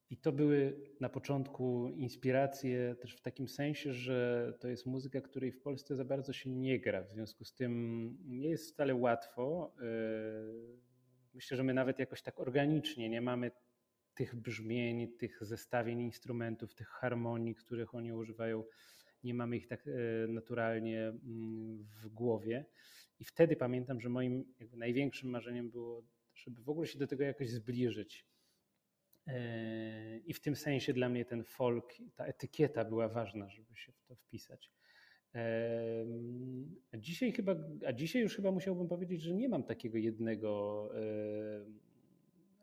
I 0.09 0.17
to 0.17 0.31
były 0.31 0.81
na 0.99 1.09
początku 1.09 1.89
inspiracje 1.89 2.95
też 3.01 3.15
w 3.15 3.21
takim 3.21 3.47
sensie, 3.47 3.93
że 3.93 4.53
to 4.59 4.67
jest 4.67 4.85
muzyka, 4.85 5.21
której 5.21 5.51
w 5.51 5.61
Polsce 5.61 5.95
za 5.95 6.05
bardzo 6.05 6.33
się 6.33 6.49
nie 6.49 6.79
gra. 6.79 7.03
W 7.03 7.09
związku 7.09 7.45
z 7.45 7.53
tym 7.53 8.17
nie 8.25 8.49
jest 8.49 8.73
wcale 8.73 8.95
łatwo. 8.95 9.73
Yy, 9.77 10.79
myślę, 11.33 11.57
że 11.57 11.63
my 11.63 11.73
nawet 11.73 11.99
jakoś 11.99 12.21
tak 12.21 12.39
organicznie 12.39 13.09
nie 13.09 13.21
mamy 13.21 13.51
tych 14.13 14.35
brzmień, 14.35 15.17
tych 15.17 15.45
zestawień 15.45 16.01
instrumentów, 16.01 16.75
tych 16.75 16.87
harmonii, 16.87 17.55
których 17.55 17.95
oni 17.95 18.13
używają. 18.13 18.63
Nie 19.23 19.33
mamy 19.33 19.57
ich 19.57 19.67
tak 19.67 19.85
yy, 19.85 20.27
naturalnie 20.29 21.07
mm, 21.07 21.83
w 21.83 22.07
głowie. 22.07 22.65
I 23.19 23.25
wtedy 23.25 23.55
pamiętam, 23.55 24.01
że 24.01 24.09
moim 24.09 24.53
największym 24.73 25.29
marzeniem 25.29 25.69
było, 25.69 26.03
żeby 26.35 26.61
w 26.61 26.69
ogóle 26.69 26.87
się 26.87 26.99
do 26.99 27.07
tego 27.07 27.23
jakoś 27.23 27.49
zbliżyć. 27.49 28.25
E, 29.27 30.17
I 30.17 30.33
w 30.33 30.41
tym 30.41 30.55
sensie 30.55 30.93
dla 30.93 31.09
mnie 31.09 31.25
ten 31.25 31.43
folk, 31.43 31.93
ta 32.15 32.25
etykieta 32.25 32.85
była 32.85 33.09
ważna, 33.09 33.49
żeby 33.49 33.75
się 33.75 33.91
w 33.91 34.03
to 34.03 34.15
wpisać. 34.15 34.71
E, 35.35 36.05
a 36.91 36.97
dzisiaj, 36.97 37.31
chyba, 37.31 37.55
a 37.85 37.93
dzisiaj 37.93 38.21
już 38.21 38.35
chyba 38.35 38.51
musiałbym 38.51 38.87
powiedzieć, 38.87 39.21
że 39.21 39.33
nie 39.33 39.49
mam 39.49 39.63
takiego 39.63 39.97
jednego 39.97 40.89
e, 40.95 41.01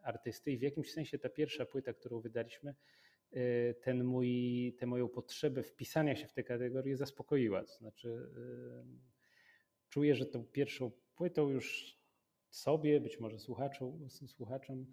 artysty 0.02 0.52
i 0.52 0.58
w 0.58 0.62
jakimś 0.62 0.92
sensie 0.92 1.18
ta 1.18 1.28
pierwsza 1.28 1.66
płyta, 1.66 1.92
którą 1.92 2.20
wydaliśmy, 2.20 2.74
ten 3.80 4.04
mój, 4.04 4.76
tę 4.78 4.86
moją 4.86 5.08
potrzebę 5.08 5.62
wpisania 5.62 6.16
się 6.16 6.26
w 6.26 6.32
te 6.32 6.42
kategorie 6.42 6.96
zaspokoiła. 6.96 7.64
To 7.64 7.72
znaczy 7.72 8.30
czuję, 9.88 10.14
że 10.14 10.26
tą 10.26 10.44
pierwszą 10.44 10.90
płytą 11.14 11.50
już 11.50 11.96
sobie, 12.50 13.00
być 13.00 13.20
może 13.20 13.38
słuchaczom, 13.38 14.08
słuchaczom 14.08 14.86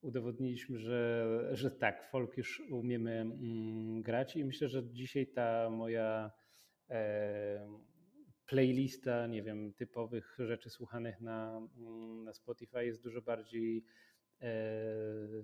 udowodniliśmy, 0.00 0.78
że, 0.78 1.26
że 1.52 1.70
tak, 1.70 2.10
folk 2.10 2.36
już 2.36 2.62
umiemy 2.70 3.12
mm, 3.12 4.02
grać 4.02 4.36
i 4.36 4.44
myślę, 4.44 4.68
że 4.68 4.90
dzisiaj 4.90 5.26
ta 5.26 5.70
moja 5.70 6.30
e, 6.90 7.68
playlista, 8.46 9.26
nie 9.26 9.42
wiem, 9.42 9.72
typowych 9.72 10.36
rzeczy 10.38 10.70
słuchanych 10.70 11.20
na, 11.20 11.60
mm, 11.76 12.24
na 12.24 12.32
Spotify 12.32 12.84
jest 12.84 13.02
dużo 13.02 13.22
bardziej 13.22 13.84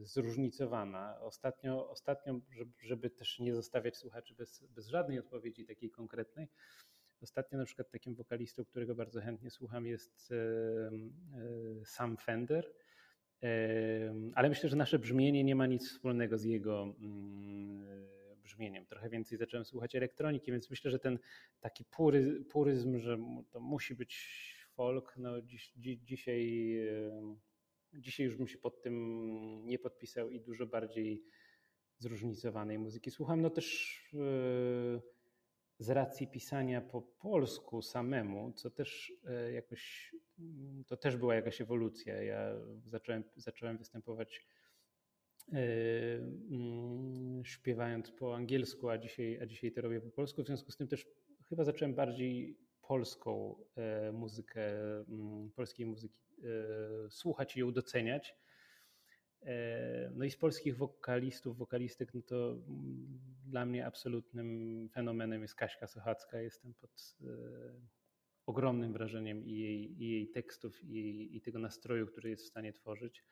zróżnicowana. 0.00 1.21
Ostatnio, 1.21 1.90
ostatnio 1.90 2.40
żeby, 2.80 3.11
też 3.11 3.38
nie 3.38 3.54
zostawiać 3.54 3.97
słuchaczy 3.97 4.35
bez, 4.35 4.64
bez 4.64 4.88
żadnej 4.88 5.19
odpowiedzi 5.19 5.66
takiej 5.66 5.90
konkretnej, 5.90 6.49
Ostatnio 7.23 7.59
na 7.59 7.64
przykład 7.64 7.90
takim 7.90 8.14
wokalistą, 8.14 8.64
którego 8.64 8.95
bardzo 8.95 9.21
chętnie 9.21 9.50
słucham 9.50 9.87
jest 9.87 10.33
e, 10.33 11.85
Sam 11.85 12.16
Fender, 12.16 12.73
ale 14.35 14.49
myślę, 14.49 14.69
że 14.69 14.76
nasze 14.76 14.99
brzmienie 14.99 15.45
nie 15.45 15.54
ma 15.54 15.66
nic 15.66 15.88
wspólnego 15.88 16.38
z 16.38 16.45
jego 16.45 16.83
mm, 16.83 18.07
brzmieniem. 18.42 18.87
Trochę 18.87 19.09
więcej 19.09 19.38
zacząłem 19.38 19.64
słuchać 19.64 19.95
elektroniki, 19.95 20.52
więc 20.52 20.71
myślę, 20.71 20.90
że 20.90 20.99
ten 20.99 21.19
taki 21.61 21.85
pury, 21.85 22.45
puryzm, 22.45 22.99
że 22.99 23.19
to 23.50 23.61
musi 23.61 23.95
być 23.95 24.14
folk, 24.73 25.14
no 25.16 25.42
dziś, 25.42 25.73
dzisiaj, 25.76 26.75
dzisiaj 27.93 28.27
już 28.27 28.37
bym 28.37 28.49
się 28.49 28.59
pod 28.59 28.83
tym 28.83 29.67
nie 29.67 29.79
podpisał 29.79 30.31
i 30.31 30.41
dużo 30.41 30.67
bardziej 30.67 31.25
zróżnicowanej 31.99 32.79
muzyki 32.79 33.11
słucham. 33.11 33.41
No 33.41 33.51
też 33.51 33.99
e, 34.15 35.01
z 35.79 35.91
racji 35.91 36.29
pisania 36.29 36.81
po 36.81 37.03
polsku 37.03 37.83
samemu, 37.83 38.53
co 38.53 38.71
też 38.71 39.13
e, 39.25 39.53
jakoś, 39.53 40.15
mm, 40.39 40.85
to 40.85 40.97
też 40.97 41.17
była 41.17 41.35
jakaś 41.35 41.61
ewolucja. 41.61 42.23
Ja 42.23 42.53
zacząłem, 42.87 43.25
zacząłem 43.37 43.79
występować 43.79 44.47
e, 45.53 45.57
mm, 46.51 47.45
śpiewając 47.45 48.11
po 48.11 48.37
angielsku, 48.37 48.89
a 48.89 48.99
dzisiaj, 48.99 49.39
a 49.43 49.47
dzisiaj 49.47 49.73
to 49.73 49.81
robię 49.81 50.01
po 50.01 50.11
polsku. 50.11 50.43
W 50.43 50.47
związku 50.47 50.73
z 50.73 50.77
tym 50.77 50.89
też 50.89 51.07
chyba 51.49 51.65
zacząłem 51.65 51.95
bardziej 51.95 52.59
polską 52.83 53.65
muzykę, 54.13 54.81
mm, 55.01 55.51
polskiej 55.51 55.87
muzyki 55.87 56.30
słuchać 57.09 57.57
i 57.57 57.61
ją 57.61 57.73
doceniać. 57.73 58.37
E, 59.43 60.11
no 60.15 60.25
i 60.25 60.31
z 60.31 60.37
polskich 60.37 60.77
wokalistów, 60.77 61.57
wokalistek, 61.57 62.15
no 62.15 62.23
to 62.23 62.57
dla 63.47 63.67
mnie 63.67 63.87
absolutnym 63.87 64.89
fenomenem 64.93 65.43
jest 65.43 65.55
Kaśka 65.55 65.87
Sochacka. 65.87 66.41
Jestem 66.41 66.75
pod 66.75 67.17
e, 67.23 67.27
ogromnym 68.47 68.93
wrażeniem 68.93 69.45
i 69.45 69.53
jej, 69.53 70.03
i 70.03 70.11
jej 70.11 70.29
tekstów, 70.29 70.85
i, 70.85 71.37
i, 71.37 71.41
tego 71.41 71.59
nastroju, 71.59 72.07
który 72.07 72.31
jest 72.31 72.45
w 72.45 72.49
stanie 72.49 72.73
tworzyć. 72.73 73.25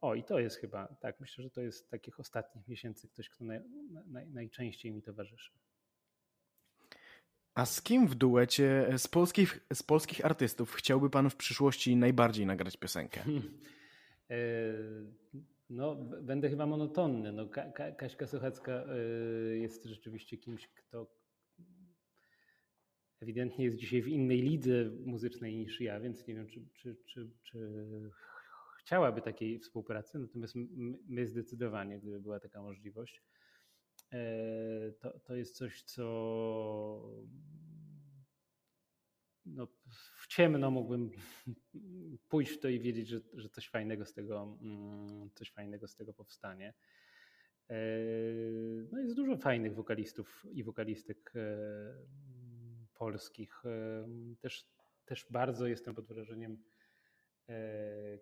O, 0.00 0.14
i 0.14 0.24
to 0.24 0.38
jest 0.38 0.56
chyba, 0.56 0.96
tak, 1.00 1.20
myślę, 1.20 1.44
że 1.44 1.50
to 1.50 1.60
jest 1.60 1.90
takich 1.90 2.20
ostatnich 2.20 2.68
miesięcy 2.68 3.08
ktoś, 3.08 3.28
kto 3.28 3.44
naj, 3.44 3.60
naj, 4.06 4.26
najczęściej 4.26 4.92
mi 4.92 5.02
towarzyszy. 5.02 5.52
A 7.54 7.66
z 7.66 7.82
kim 7.82 8.06
w 8.06 8.14
duecie 8.14 8.86
z 8.96 9.08
polskich, 9.08 9.66
z 9.72 9.82
polskich 9.82 10.24
artystów 10.24 10.72
chciałby 10.72 11.10
pan 11.10 11.30
w 11.30 11.36
przyszłości 11.36 11.96
najbardziej 11.96 12.46
nagrać 12.46 12.76
piosenkę? 12.76 13.20
No, 15.70 15.96
będę 16.22 16.50
chyba 16.50 16.66
monotonny. 16.66 17.32
No, 17.32 17.48
Ka 17.48 17.72
Ka 17.72 17.92
Kaśka 17.92 18.26
Sochacka 18.26 18.72
e, 18.72 18.96
jest 19.56 19.84
rzeczywiście 19.84 20.36
kimś, 20.38 20.68
kto 20.68 21.06
ewidentnie 23.20 23.64
jest 23.64 23.76
dzisiaj 23.76 24.02
w 24.02 24.08
innej 24.08 24.42
lidze 24.42 24.90
muzycznej 25.04 25.56
niż 25.56 25.80
ja, 25.80 26.00
więc 26.00 26.26
nie 26.26 26.34
wiem, 26.34 26.46
czy, 26.46 26.60
czy, 26.74 26.96
czy, 27.06 27.30
czy 27.42 27.90
chciałaby 28.78 29.22
takiej 29.22 29.58
współpracy. 29.58 30.18
Natomiast 30.18 30.54
my 31.08 31.26
zdecydowanie, 31.26 31.98
gdyby 31.98 32.20
była 32.20 32.40
taka 32.40 32.62
możliwość, 32.62 33.16
e, 33.18 33.39
to, 34.98 35.20
to 35.20 35.34
jest 35.34 35.56
coś, 35.56 35.82
co 35.82 36.04
no, 39.46 39.68
w 40.16 40.26
ciemno 40.26 40.70
mógłbym 40.70 41.10
pójść 42.28 42.52
w 42.52 42.60
to 42.60 42.68
i 42.68 42.80
wiedzieć, 42.80 43.08
że, 43.08 43.20
że 43.32 43.48
coś 43.48 43.68
fajnego 43.68 44.04
z 44.04 44.12
tego, 44.12 44.58
mm, 44.62 45.30
coś 45.34 45.50
fajnego 45.50 45.88
z 45.88 45.96
tego 45.96 46.12
powstanie. 46.12 46.74
E, 47.70 47.76
no 48.92 49.00
jest 49.00 49.16
dużo 49.16 49.36
fajnych 49.36 49.74
wokalistów 49.74 50.46
i 50.52 50.64
wokalistek 50.64 51.32
e, 51.36 51.94
polskich. 52.94 53.62
E, 53.64 54.08
też, 54.40 54.66
też 55.04 55.26
bardzo 55.30 55.66
jestem 55.66 55.94
pod 55.94 56.06
wrażeniem 56.06 56.62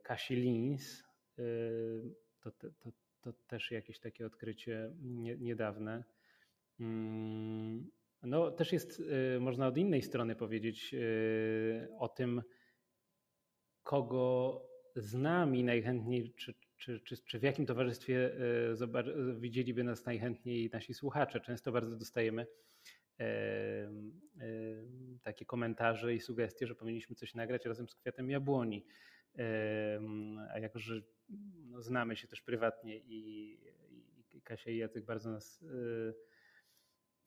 Kasi 0.03 0.37
Lins. 0.37 1.05
To, 2.41 2.51
to, 2.51 2.69
to, 3.21 3.33
też 3.33 3.71
jakieś 3.71 3.99
takie 3.99 4.27
odkrycie 4.27 4.91
niedawne. 5.39 6.05
Mm, 6.81 7.91
no, 8.23 8.51
też 8.51 8.73
jest, 8.73 9.01
y, 9.37 9.41
można 9.41 9.67
od 9.67 9.79
innej 9.79 10.03
strony 10.03 10.37
powiedzieć 10.37 10.95
y, 10.95 11.89
o 11.99 12.09
tym, 12.09 12.43
kogo 13.83 14.63
z 14.97 15.15
nami 15.15 15.65
najchętniej, 15.65 16.35
czy, 16.35 16.55
czy, 16.77 17.01
czy, 17.01 17.17
czy 17.25 17.39
w 17.39 17.43
jakim 17.43 17.67
towarzystwie 17.67 18.31
y, 18.71 19.41
widzieliby 19.41 19.85
nas 19.85 20.07
najchętniej 20.07 20.71
nasi 20.73 20.95
słuchacze. 20.95 21.41
Często 21.41 21.73
bardzo 21.73 21.97
dostajemy 21.97 22.47
takie 25.23 25.45
komentarze 25.45 26.15
i 26.15 26.21
sugestie, 26.21 26.67
że 26.67 26.75
powinniśmy 26.75 27.17
coś 27.17 27.35
nagrać 27.35 27.65
razem 27.65 27.89
z 27.89 27.95
Kwiatem 27.95 28.31
Jabłoni. 28.31 28.87
A 30.55 30.59
jako, 30.59 30.79
że 30.79 31.03
no, 31.71 31.83
znamy 31.83 32.17
się 32.17 32.29
też 32.29 32.43
prywatnie 32.43 32.99
i, 32.99 33.59
i 34.33 34.43
Kasia 34.43 34.71
i 34.71 34.77
Jacek 34.77 35.05
bardzo 35.05 35.31
nas 35.31 35.65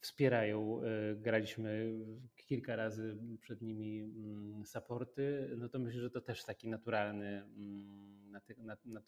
wspierają. 0.02 0.82
E, 0.82 1.14
graliśmy 1.16 1.98
kilka 2.36 2.76
razy 2.76 3.18
przed 3.40 3.62
nimi 3.62 4.00
mm, 4.00 4.66
supporty, 4.66 5.54
no 5.58 5.68
to 5.68 5.78
myślę, 5.78 6.00
że 6.00 6.10
to 6.10 6.20
też 6.20 6.44
taki 6.44 6.68
naturalny, 6.68 7.42
mm, 7.42 8.32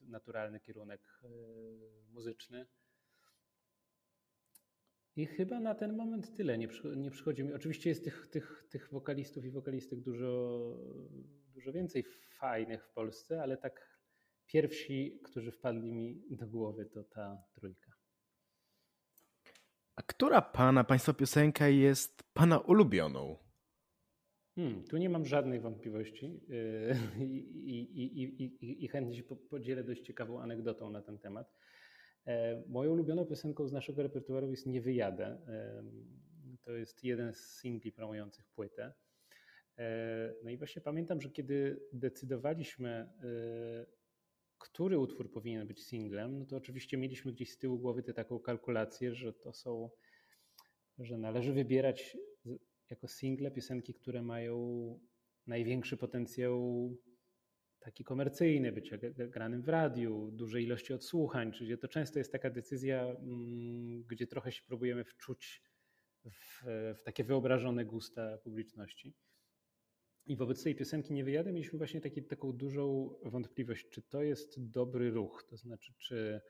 naturalny 0.00 0.60
kierunek 0.60 1.20
e, 1.24 1.28
muzyczny. 2.12 2.66
I 5.16 5.26
chyba 5.26 5.60
na 5.60 5.74
ten 5.74 5.96
moment 5.96 6.36
tyle. 6.36 6.58
Nie, 6.58 6.68
nie 6.96 7.10
przychodzi 7.10 7.44
mi. 7.44 7.52
Oczywiście 7.52 7.90
jest 7.90 8.04
tych, 8.04 8.26
tych, 8.26 8.66
tych 8.70 8.88
wokalistów 8.92 9.44
i 9.44 9.50
wokalistek 9.50 10.00
dużo, 10.00 10.60
dużo 11.54 11.72
więcej 11.72 12.04
fajnych 12.38 12.84
w 12.84 12.90
Polsce, 12.90 13.42
ale 13.42 13.56
tak 13.56 13.93
pierwsi, 14.46 15.20
którzy 15.24 15.52
wpadli 15.52 15.92
mi 15.92 16.22
do 16.30 16.46
głowy, 16.46 16.86
to 16.86 17.04
ta 17.04 17.42
trójka. 17.54 17.92
A 19.96 20.02
która 20.02 20.42
pana, 20.42 20.84
państwa 20.84 21.12
piosenka 21.12 21.68
jest 21.68 22.22
pana 22.32 22.58
ulubioną? 22.58 23.36
Hmm, 24.54 24.84
tu 24.84 24.96
nie 24.96 25.08
mam 25.08 25.26
żadnych 25.26 25.62
wątpliwości 25.62 26.40
yy, 26.48 26.96
i, 27.24 27.80
i, 28.22 28.44
i, 28.44 28.84
i, 28.84 28.88
chętnie 28.88 29.14
się 29.14 29.22
podzielę 29.22 29.84
dość 29.84 30.02
ciekawą 30.02 30.40
anegdotą 30.40 30.90
na 30.90 31.02
ten 31.02 31.18
temat. 31.18 31.54
E, 32.26 32.62
moją 32.68 32.90
ulubioną 32.90 33.24
piosenką 33.24 33.68
z 33.68 33.72
naszego 33.72 34.02
repertuaru 34.02 34.50
jest 34.50 34.66
Nie 34.66 34.80
wyjadę. 34.80 35.38
To 36.62 36.72
jest 36.72 37.04
jeden 37.04 37.34
z 37.34 37.38
singli 37.38 37.92
promujących 37.92 38.46
płytę. 38.48 38.92
E, 39.78 40.34
no 40.44 40.50
i 40.50 40.56
właśnie 40.56 40.82
pamiętam, 40.82 41.20
że 41.20 41.30
kiedy 41.30 41.80
decydowaliśmy 41.92 42.90
e, 42.90 43.08
który 44.58 44.98
utwór 44.98 45.32
powinien 45.32 45.66
być 45.66 45.86
singlem, 45.86 46.38
no 46.38 46.46
to 46.46 46.56
oczywiście 46.56 46.96
mieliśmy 46.96 47.32
gdzieś 47.32 47.52
z 47.52 47.58
tyłu 47.58 47.78
głowy 47.78 48.02
tę 48.02 48.14
taką 48.14 48.38
kalkulację, 48.38 49.14
że 49.14 49.32
to 49.32 49.52
są, 49.52 49.90
że 50.98 51.18
należy 51.18 51.52
wybierać 51.52 52.16
jako 52.90 53.08
single 53.08 53.50
piosenki, 53.50 53.94
które 53.94 54.22
mają 54.22 54.58
największy 55.46 55.96
potencjał 55.96 56.90
taki 57.78 58.04
komercyjny, 58.04 58.72
bycia 58.72 58.98
granym 59.28 59.62
w 59.62 59.68
radiu, 59.68 60.30
dużej 60.32 60.64
ilości 60.64 60.92
odsłuchań, 60.92 61.52
czyli 61.52 61.78
to 61.78 61.88
często 61.88 62.18
jest 62.18 62.32
taka 62.32 62.50
decyzja, 62.50 63.02
mm, 63.04 64.02
gdzie 64.02 64.26
trochę 64.26 64.52
się 64.52 64.62
próbujemy 64.66 65.04
wczuć 65.04 65.62
w, 66.24 66.62
w 66.96 67.02
takie 67.02 67.24
wyobrażone 67.24 67.84
gusta 67.84 68.38
publiczności. 68.38 69.14
I 70.26 70.36
wobec 70.36 70.62
tej 70.62 70.74
piosenki 70.74 71.12
Nie 71.12 71.24
wyjadę 71.24 71.52
mieliśmy 71.52 71.78
właśnie 71.78 72.00
taki, 72.00 72.22
taką 72.22 72.52
dużą 72.52 73.14
wątpliwość, 73.22 73.88
czy 73.90 74.02
to 74.02 74.22
jest 74.22 74.70
dobry 74.70 75.10
ruch, 75.10 75.44
to 75.50 75.56
znaczy 75.56 75.94
czy 75.98 76.40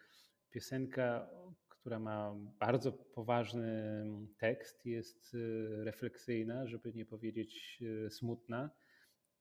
piosenka, 0.51 1.31
która 1.69 1.99
ma 1.99 2.35
bardzo 2.59 2.93
poważny 2.93 4.05
tekst, 4.39 4.87
jest 4.87 5.35
y, 5.35 5.85
refleksyjna, 5.85 6.67
żeby 6.67 6.93
nie 6.95 7.07
powiedzieć 7.07 7.79
y, 7.83 8.11
smutna, 8.11 8.71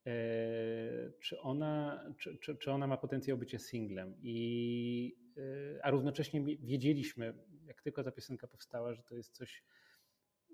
e, 0.06 1.12
czy 1.20 1.40
ona, 1.40 2.04
czy, 2.18 2.38
czy, 2.38 2.56
czy 2.56 2.70
ona 2.70 2.86
ma 2.86 2.96
potencjał 2.96 3.38
bycia 3.38 3.58
singlem. 3.58 4.14
I, 4.22 5.16
y, 5.38 5.78
a 5.82 5.90
równocześnie 5.90 6.44
wiedzieliśmy, 6.44 7.34
jak 7.66 7.82
tylko 7.82 8.04
ta 8.04 8.12
piosenka 8.12 8.46
powstała, 8.46 8.94
że 8.94 9.02
to 9.02 9.14
jest 9.14 9.34
coś, 9.34 9.64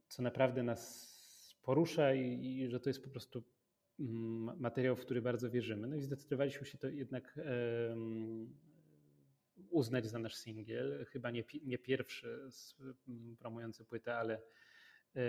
co 0.09 0.23
naprawdę 0.23 0.63
nas 0.63 1.11
porusza 1.63 2.15
i, 2.15 2.59
i 2.59 2.69
że 2.69 2.81
to 2.81 2.91
jest 2.91 3.05
po 3.05 3.11
prostu 3.11 3.45
materiał, 4.57 4.97
w 4.97 5.01
który 5.01 5.23
bardzo 5.23 5.51
wierzymy. 5.51 5.87
No 5.87 5.97
i 5.97 6.03
zdecydowaliśmy 6.03 6.67
się 6.67 6.79
to 6.79 6.89
jednak 6.89 7.39
uznać 9.71 10.07
za 10.07 10.19
nasz 10.19 10.35
singiel. 10.35 11.07
Chyba 11.07 11.31
nie, 11.31 11.45
nie 11.65 11.79
pierwszy 11.79 12.49
promujący 13.39 13.85
płytę, 13.85 14.17
ale, 14.17 14.43
e, 15.17 15.23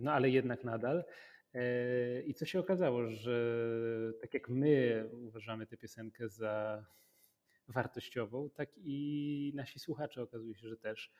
no 0.00 0.12
ale 0.12 0.30
jednak 0.30 0.64
nadal. 0.64 1.04
E, 1.54 2.22
I 2.22 2.34
co 2.34 2.44
się 2.44 2.58
okazało, 2.58 3.10
że 3.10 4.12
tak 4.20 4.34
jak 4.34 4.48
my 4.48 5.04
uważamy 5.12 5.66
tę 5.66 5.76
piosenkę 5.76 6.28
za 6.28 6.84
wartościową, 7.68 8.50
tak 8.50 8.70
i 8.76 9.52
nasi 9.54 9.78
słuchacze 9.78 10.22
okazuje 10.22 10.54
się, 10.54 10.68
że 10.68 10.76
też. 10.76 11.12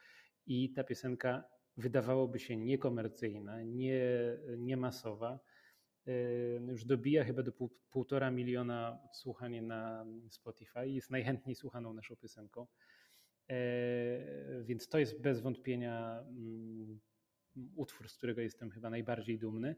I 0.46 0.72
ta 0.72 0.84
piosenka 0.84 1.44
wydawałoby 1.76 2.38
się 2.38 2.56
niekomercyjna, 2.56 3.62
nie, 3.62 4.02
nie 4.58 4.76
masowa, 4.76 5.38
Yy, 5.38 5.55
już 6.68 6.84
dobija 6.84 7.24
chyba 7.24 7.42
do 7.42 7.52
pół, 7.52 7.70
półtora 7.90 8.30
miliona 8.30 9.00
odsłuchań 9.04 9.60
na 9.60 10.06
Spotify. 10.30 10.88
Jest 10.88 11.10
najchętniej 11.10 11.54
słuchaną 11.54 11.92
naszą 11.92 12.16
piosenką. 12.16 12.66
Yy, 13.48 14.64
więc 14.64 14.88
to 14.88 14.98
jest 14.98 15.20
bez 15.20 15.40
wątpienia 15.40 16.24
mm, 16.28 17.00
utwór, 17.74 18.08
z 18.08 18.16
którego 18.16 18.40
jestem 18.40 18.70
chyba 18.70 18.90
najbardziej 18.90 19.38
dumny. 19.38 19.76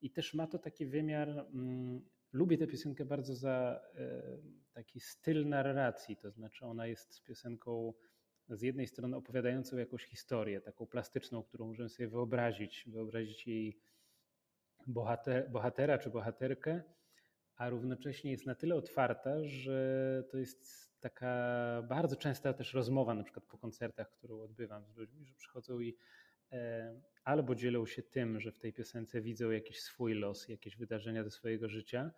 I 0.00 0.10
też 0.10 0.34
ma 0.34 0.46
to 0.46 0.58
taki 0.58 0.86
wymiar. 0.86 1.28
Mm, 1.28 2.04
lubię 2.32 2.58
tę 2.58 2.66
piosenkę 2.66 3.04
bardzo 3.04 3.34
za 3.34 3.80
yy, 3.94 4.42
taki 4.72 5.00
styl 5.00 5.48
narracji, 5.48 6.16
to 6.16 6.30
znaczy 6.30 6.66
ona 6.66 6.86
jest 6.86 7.22
piosenką 7.24 7.94
z 8.48 8.62
jednej 8.62 8.86
strony 8.86 9.16
opowiadającą 9.16 9.76
jakąś 9.76 10.04
historię, 10.04 10.60
taką 10.60 10.86
plastyczną, 10.86 11.42
którą 11.42 11.66
możemy 11.66 11.88
sobie 11.88 12.08
wyobrazić, 12.08 12.84
wyobrazić 12.86 13.46
jej 13.46 13.78
bohater, 14.86 15.50
bohatera 15.50 15.98
czy 15.98 16.10
bohaterkę, 16.10 16.82
a 17.56 17.68
równocześnie 17.68 18.30
jest 18.30 18.46
na 18.46 18.54
tyle 18.54 18.74
otwarta, 18.74 19.44
że 19.44 20.24
to 20.30 20.38
jest 20.38 20.92
taka 21.00 21.82
bardzo 21.88 22.16
częsta 22.16 22.52
też 22.52 22.74
rozmowa, 22.74 23.14
na 23.14 23.22
przykład 23.22 23.46
po 23.46 23.58
koncertach, 23.58 24.10
którą 24.10 24.40
odbywam 24.40 24.86
z 24.86 24.96
ludźmi, 24.96 25.24
że 25.24 25.34
przychodzą 25.34 25.80
i 25.80 25.96
e, 26.52 26.94
albo 27.24 27.54
dzielą 27.54 27.86
się 27.86 28.02
tym, 28.02 28.40
że 28.40 28.52
w 28.52 28.58
tej 28.58 28.72
piosence 28.72 29.20
widzą 29.20 29.50
jakiś 29.50 29.80
swój 29.80 30.14
los, 30.14 30.48
jakieś 30.48 30.76
wydarzenia 30.76 31.24
ze 31.24 31.30
swojego 31.30 31.68
życia, 31.68 32.10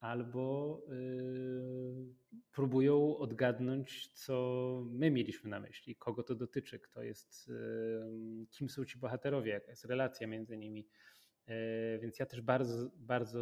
albo 0.00 0.82
y, 0.92 2.14
próbują 2.52 3.16
odgadnąć, 3.16 4.12
co 4.12 4.84
my 4.90 5.10
mieliśmy 5.10 5.50
na 5.50 5.60
myśli, 5.60 5.96
kogo 5.96 6.22
to 6.22 6.34
dotyczy, 6.34 6.78
kto 6.78 7.02
jest, 7.02 7.48
y, 7.48 8.46
kim 8.50 8.68
są 8.68 8.84
ci 8.84 8.98
bohaterowie, 8.98 9.52
jaka 9.52 9.70
jest 9.70 9.84
relacja 9.84 10.26
między 10.26 10.56
nimi. 10.56 10.86
E, 11.48 11.98
więc 11.98 12.18
ja 12.18 12.26
też 12.26 12.40
bardzo, 12.40 12.90
bardzo, 12.96 13.38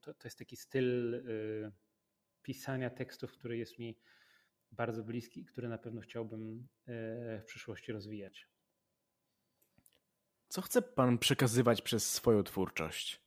to, 0.00 0.14
to 0.14 0.28
jest 0.28 0.38
taki 0.38 0.56
styl, 0.56 1.14
e, 1.14 1.20
pisania 2.42 2.90
tekstów, 2.90 3.32
który 3.32 3.56
jest 3.56 3.78
mi 3.78 3.98
bardzo 4.72 5.04
bliski 5.04 5.40
i 5.40 5.44
który 5.44 5.68
na 5.68 5.78
pewno 5.78 6.00
chciałbym 6.00 6.68
w 6.86 7.42
przyszłości 7.46 7.92
rozwijać. 7.92 8.48
Co 10.48 10.62
chce 10.62 10.82
Pan 10.82 11.18
przekazywać 11.18 11.82
przez 11.82 12.12
swoją 12.12 12.42
twórczość? 12.42 13.24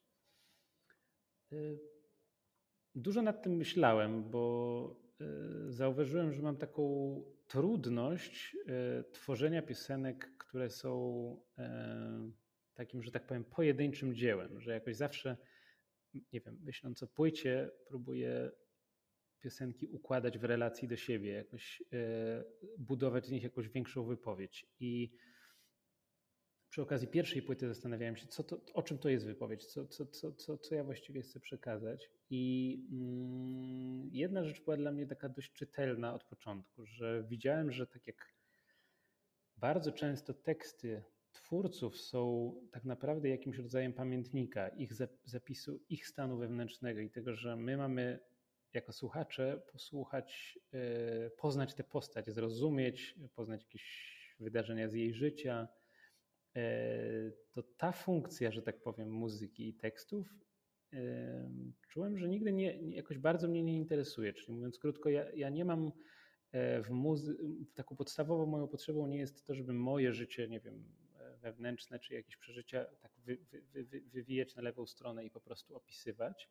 Dużo 2.95 3.21
nad 3.21 3.43
tym 3.43 3.55
myślałem, 3.55 4.29
bo 4.29 4.95
zauważyłem, 5.69 6.33
że 6.33 6.41
mam 6.41 6.57
taką 6.57 6.83
trudność 7.47 8.57
tworzenia 9.11 9.61
piosenek, 9.61 10.37
które 10.37 10.69
są 10.69 10.91
takim, 12.77 13.03
że 13.03 13.11
tak 13.11 13.27
powiem, 13.27 13.43
pojedynczym 13.43 14.15
dziełem, 14.15 14.59
że 14.59 14.71
jakoś 14.71 14.95
zawsze, 14.95 15.37
nie 16.13 16.41
wiem, 16.41 16.59
myśląc 16.63 17.03
o 17.03 17.07
płycie, 17.07 17.71
próbuję 17.87 18.51
piosenki 19.39 19.87
układać 19.87 20.37
w 20.37 20.43
relacji 20.43 20.87
do 20.87 20.95
siebie, 20.95 21.31
jakoś 21.31 21.83
e, 21.93 22.43
budować 22.77 23.25
z 23.25 23.31
nich 23.31 23.43
jakąś 23.43 23.69
większą 23.69 24.05
wypowiedź. 24.05 24.65
I 24.79 25.17
przy 26.69 26.81
okazji 26.81 27.07
pierwszej 27.07 27.41
płyty 27.41 27.67
zastanawiałem 27.67 28.15
się, 28.15 28.27
co 28.27 28.43
to, 28.43 28.61
o 28.73 28.83
czym 28.83 28.97
to 28.97 29.09
jest 29.09 29.25
wypowiedź, 29.25 29.65
co, 29.65 29.87
co, 29.87 30.05
co, 30.05 30.31
co, 30.31 30.57
co 30.57 30.75
ja 30.75 30.83
właściwie 30.83 31.21
chcę 31.21 31.39
przekazać. 31.39 32.09
I 32.29 32.73
mm, 32.91 34.09
jedna 34.11 34.43
rzecz 34.43 34.63
była 34.63 34.77
dla 34.77 34.91
mnie 34.91 35.07
taka 35.07 35.29
dość 35.29 35.53
czytelna 35.53 36.13
od 36.13 36.23
początku, 36.23 36.85
że 36.85 37.23
widziałem, 37.29 37.71
że 37.71 37.87
tak 37.87 38.07
jak 38.07 38.33
bardzo 39.57 39.91
często 39.91 40.33
teksty 40.33 41.03
twórców 41.31 41.97
są 41.97 42.53
tak 42.71 42.85
naprawdę 42.85 43.29
jakimś 43.29 43.57
rodzajem 43.57 43.93
pamiętnika, 43.93 44.67
ich 44.67 44.91
zapisu, 45.23 45.79
ich 45.89 46.07
stanu 46.07 46.37
wewnętrznego 46.37 46.99
i 46.99 47.09
tego, 47.09 47.35
że 47.35 47.55
my 47.55 47.77
mamy 47.77 48.19
jako 48.73 48.93
słuchacze 48.93 49.61
posłuchać, 49.71 50.59
e, 50.73 51.29
poznać 51.29 51.75
tę 51.75 51.83
postać, 51.83 52.29
zrozumieć, 52.29 53.15
poznać 53.35 53.63
jakieś 53.63 54.17
wydarzenia 54.39 54.89
z 54.89 54.93
jej 54.93 55.13
życia, 55.13 55.67
e, 56.55 57.31
to 57.51 57.63
ta 57.63 57.91
funkcja, 57.91 58.51
że 58.51 58.61
tak 58.61 58.81
powiem, 58.81 59.11
muzyki 59.11 59.69
i 59.69 59.73
tekstów, 59.73 60.27
e, 60.93 61.49
czułem, 61.87 62.17
że 62.17 62.29
nigdy 62.29 62.53
nie, 62.53 62.95
jakoś 62.95 63.17
bardzo 63.17 63.47
mnie 63.47 63.63
nie 63.63 63.77
interesuje. 63.77 64.33
Czyli 64.33 64.53
mówiąc 64.53 64.79
krótko, 64.79 65.09
ja, 65.09 65.31
ja 65.35 65.49
nie 65.49 65.65
mam 65.65 65.91
w 66.83 66.89
muzy- 66.89 67.37
taką 67.75 67.95
podstawową 67.95 68.45
moją 68.45 68.67
potrzebą 68.67 69.07
nie 69.07 69.17
jest 69.17 69.45
to, 69.45 69.55
żeby 69.55 69.73
moje 69.73 70.13
życie, 70.13 70.47
nie 70.47 70.59
wiem, 70.59 70.83
wewnętrzne 71.37 71.99
czy 71.99 72.13
jakieś 72.13 72.37
przeżycia 72.37 72.85
tak 73.01 73.11
wy, 73.17 73.37
wy, 73.51 73.83
wy, 73.83 74.01
wywijać 74.01 74.55
na 74.55 74.61
lewą 74.61 74.87
stronę 74.87 75.25
i 75.25 75.31
po 75.31 75.41
prostu 75.41 75.75
opisywać. 75.75 76.49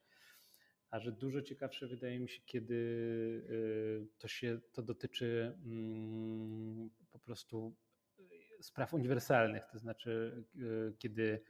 A 0.90 1.00
że 1.00 1.12
dużo 1.12 1.42
ciekawsze 1.42 1.86
wydaje 1.86 2.20
mi 2.20 2.28
się, 2.28 2.42
kiedy 2.46 2.74
y, 2.74 4.06
to 4.18 4.28
się 4.28 4.60
to 4.72 4.82
dotyczy 4.82 5.58
mm, 5.64 6.90
po 7.10 7.18
prostu 7.18 7.76
y, 8.18 8.62
spraw 8.62 8.94
uniwersalnych, 8.94 9.66
to 9.72 9.78
znaczy 9.78 10.44
y, 10.56 10.96
kiedy 10.98 11.42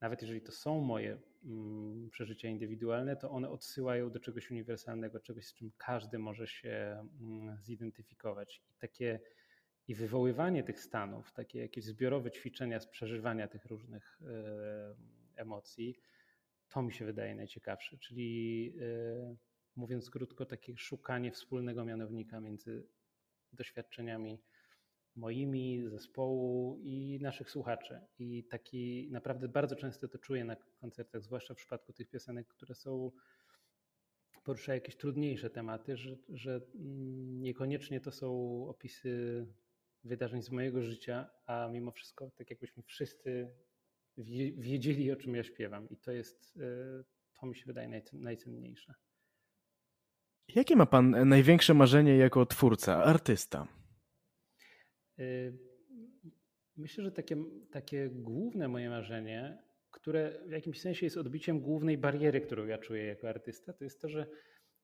nawet 0.00 0.22
jeżeli 0.22 0.42
to 0.42 0.52
są 0.52 0.80
moje 0.80 1.18
mm, 1.44 2.10
przeżycia 2.10 2.48
indywidualne, 2.48 3.16
to 3.16 3.30
one 3.30 3.50
odsyłają 3.50 4.10
do 4.10 4.20
czegoś 4.20 4.50
uniwersalnego, 4.50 5.20
czegoś, 5.20 5.46
z 5.46 5.54
czym 5.54 5.72
każdy 5.78 6.18
może 6.18 6.46
się 6.46 7.06
mm, 7.20 7.58
zidentyfikować. 7.62 8.62
I 8.70 8.74
takie 8.74 9.20
i 9.88 9.94
wywoływanie 9.94 10.62
tych 10.62 10.80
stanów, 10.80 11.32
takie 11.32 11.58
jakieś 11.58 11.84
zbiorowe 11.84 12.30
ćwiczenia 12.30 12.80
z 12.80 12.86
przeżywania 12.86 13.48
tych 13.48 13.64
różnych 13.64 14.20
emocji, 15.36 15.96
to 16.68 16.82
mi 16.82 16.92
się 16.92 17.04
wydaje 17.04 17.34
najciekawsze, 17.34 17.98
czyli 17.98 18.72
e, 18.80 19.36
mówiąc 19.76 20.10
krótko, 20.10 20.46
takie 20.46 20.76
szukanie 20.76 21.32
wspólnego 21.32 21.84
mianownika 21.84 22.40
między 22.40 22.86
doświadczeniami 23.52 24.42
moimi, 25.16 25.82
zespołu 25.88 26.78
i 26.82 27.18
naszych 27.22 27.50
słuchaczy. 27.50 28.00
I 28.18 28.44
taki 28.44 29.08
naprawdę 29.10 29.48
bardzo 29.48 29.76
często 29.76 30.08
to 30.08 30.18
czuję 30.18 30.44
na 30.44 30.56
koncertach, 30.56 31.22
zwłaszcza 31.22 31.54
w 31.54 31.56
przypadku 31.56 31.92
tych 31.92 32.08
piosenek, 32.08 32.48
które 32.48 32.74
są 32.74 33.10
poruszają 34.44 34.74
jakieś 34.74 34.96
trudniejsze 34.96 35.50
tematy, 35.50 35.96
że, 35.96 36.16
że 36.28 36.60
mm, 36.74 37.42
niekoniecznie 37.42 38.00
to 38.00 38.12
są 38.12 38.28
opisy 38.68 39.46
wydarzeń 40.04 40.42
z 40.42 40.50
mojego 40.50 40.82
życia, 40.82 41.30
a 41.46 41.68
mimo 41.72 41.90
wszystko 41.90 42.30
tak 42.30 42.50
jakbyśmy 42.50 42.82
wszyscy 42.82 43.50
wiedzieli, 44.56 45.12
o 45.12 45.16
czym 45.16 45.34
ja 45.34 45.44
śpiewam. 45.44 45.88
I 45.88 45.96
to 45.96 46.12
jest, 46.12 46.58
e, 46.60 47.04
to 47.40 47.46
mi 47.46 47.56
się 47.56 47.66
wydaje 47.66 48.02
najcenniejsze. 48.12 48.94
Jakie 50.48 50.76
ma 50.76 50.86
Pan 50.86 51.28
największe 51.28 51.74
marzenie 51.74 52.16
jako 52.16 52.46
twórca, 52.46 53.04
artysta? 53.04 53.68
E, 55.18 55.24
myślę, 56.76 57.04
że 57.04 57.12
takie, 57.12 57.36
takie 57.70 58.08
główne 58.10 58.68
moje 58.68 58.90
marzenie, 58.90 59.62
które 59.90 60.40
w 60.46 60.50
jakimś 60.50 60.80
sensie 60.80 61.06
jest 61.06 61.16
odbiciem 61.16 61.60
głównej 61.60 61.98
bariery, 61.98 62.40
którą 62.40 62.66
ja 62.66 62.78
czuję 62.78 63.04
jako 63.04 63.28
artysta, 63.28 63.72
to 63.72 63.84
jest 63.84 64.00
to, 64.00 64.08
że 64.08 64.26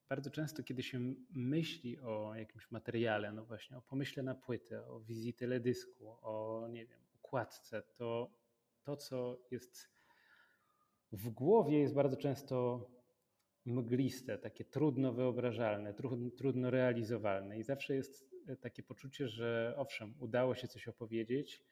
bardzo 0.09 0.31
często, 0.31 0.63
kiedy 0.63 0.83
się 0.83 1.15
myśli 1.31 1.99
o 1.99 2.35
jakimś 2.35 2.71
materiale, 2.71 3.33
no 3.33 3.45
właśnie 3.45 3.77
o 3.77 3.83
pomyśle 3.83 4.23
na 4.23 4.35
płytę, 4.35 4.87
o 4.87 5.01
wizji 5.01 5.35
teledysku, 5.35 6.09
o 6.23 6.67
nie 6.71 6.87
wiem, 6.87 7.01
układce, 7.15 7.83
to 7.83 8.31
to, 8.83 8.97
co 8.97 9.39
jest 9.51 9.91
w 11.13 11.31
głowie, 11.31 11.79
jest 11.79 11.95
bardzo 11.95 12.17
często 12.17 12.87
mgliste, 13.65 14.39
takie 14.39 14.65
trudno 14.65 15.13
wyobrażalne, 15.13 15.95
trudno, 16.37 16.71
realizowalne. 16.71 17.59
I 17.59 17.63
zawsze 17.63 17.95
jest 17.95 18.31
takie 18.61 18.83
poczucie, 18.83 19.29
że 19.29 19.75
owszem, 19.77 20.15
udało 20.19 20.55
się 20.55 20.69
coś 20.69 20.89
opowiedzieć, 20.89 21.63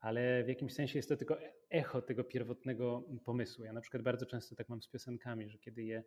ale 0.00 0.44
w 0.44 0.48
jakimś 0.48 0.74
sensie 0.74 0.98
jest 0.98 1.08
to 1.08 1.16
tylko 1.16 1.36
echo 1.70 2.02
tego 2.02 2.24
pierwotnego 2.24 3.04
pomysłu. 3.24 3.64
Ja 3.64 3.72
na 3.72 3.80
przykład 3.80 4.02
bardzo 4.02 4.26
często 4.26 4.56
tak 4.56 4.68
mam 4.68 4.82
z 4.82 4.88
piosenkami, 4.88 5.48
że 5.48 5.58
kiedy 5.58 5.82
je 5.82 6.02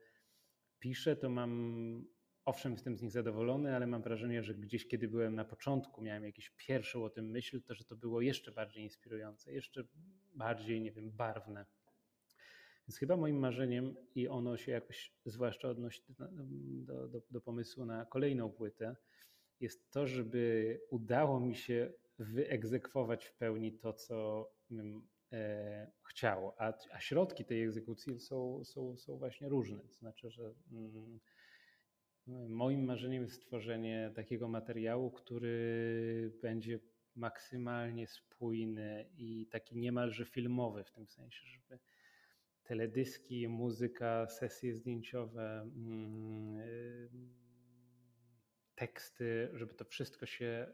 piszę, 0.84 1.16
to 1.16 1.30
mam 1.30 2.06
owszem, 2.46 2.72
jestem 2.72 2.98
z 2.98 3.02
nich 3.02 3.12
zadowolony, 3.12 3.76
ale 3.76 3.88
mam 3.88 4.02
wrażenie, 4.02 4.44
że 4.44 4.56
gdzieś, 4.56 4.88
kiedy 4.88 5.08
byłem 5.08 5.36
na 5.36 5.46
początku, 5.46 6.02
miałem 6.02 6.24
jakieś 6.24 6.50
pierwszą 6.50 7.04
o 7.04 7.10
tym 7.10 7.30
myśl, 7.30 7.62
to 7.62 7.76
że 7.76 7.86
to 7.86 7.96
było 7.96 8.22
jeszcze 8.22 8.52
bardziej 8.52 8.84
inspirujące, 8.84 9.54
jeszcze 9.54 9.84
bardziej, 10.36 10.82
nie 10.82 10.92
wiem, 10.92 11.12
barwne. 11.12 11.66
Więc 12.88 12.98
chyba 12.98 13.18
moim 13.18 13.40
marzeniem, 13.40 13.96
i 14.16 14.28
ono 14.28 14.58
się 14.58 14.72
jakoś 14.72 15.14
zwłaszcza 15.26 15.70
odnosi 15.70 16.04
do, 16.10 17.08
do, 17.08 17.22
do, 17.32 17.42
pomysłu 17.42 17.86
na 17.86 18.06
kolejną 18.06 18.52
płytę, 18.52 18.96
jest 19.60 19.92
to, 19.92 20.08
żeby 20.08 20.80
udało 20.90 21.40
mi 21.40 21.56
się 21.56 21.94
wyegzekwować 22.20 23.26
w 23.26 23.34
pełni 23.34 23.74
to, 23.74 23.94
co 23.94 24.50
chciał. 26.10 26.54
A, 26.58 26.74
a 26.92 27.00
środki 27.00 27.46
tej 27.46 27.64
egzekucji 27.64 28.20
są, 28.20 28.64
są, 28.64 28.98
są 28.98 29.18
właśnie 29.18 29.50
różne. 29.50 29.80
To 29.80 29.94
znaczy, 29.94 30.30
że. 30.30 30.54
Mm, 30.72 31.20
Moim 32.50 32.86
marzeniem 32.86 33.24
jest 33.24 33.36
stworzenie 33.36 34.12
takiego 34.16 34.48
materiału, 34.48 35.12
który 35.12 36.32
będzie 36.42 36.80
maksymalnie 37.16 38.08
spójny 38.08 39.10
i 39.18 39.48
taki 39.48 39.78
niemalże 39.78 40.26
filmowy 40.26 40.84
w 40.84 40.92
tym 40.92 41.08
sensie, 41.08 41.48
żeby 41.48 41.80
teledyski, 42.64 43.48
muzyka, 43.48 44.28
sesje 44.28 44.76
zdjęciowe, 44.76 45.62
mm, 45.62 46.58
y, 46.58 47.10
teksty, 48.76 49.50
żeby 49.54 49.74
to 49.74 49.86
wszystko 49.86 50.26
się 50.26 50.74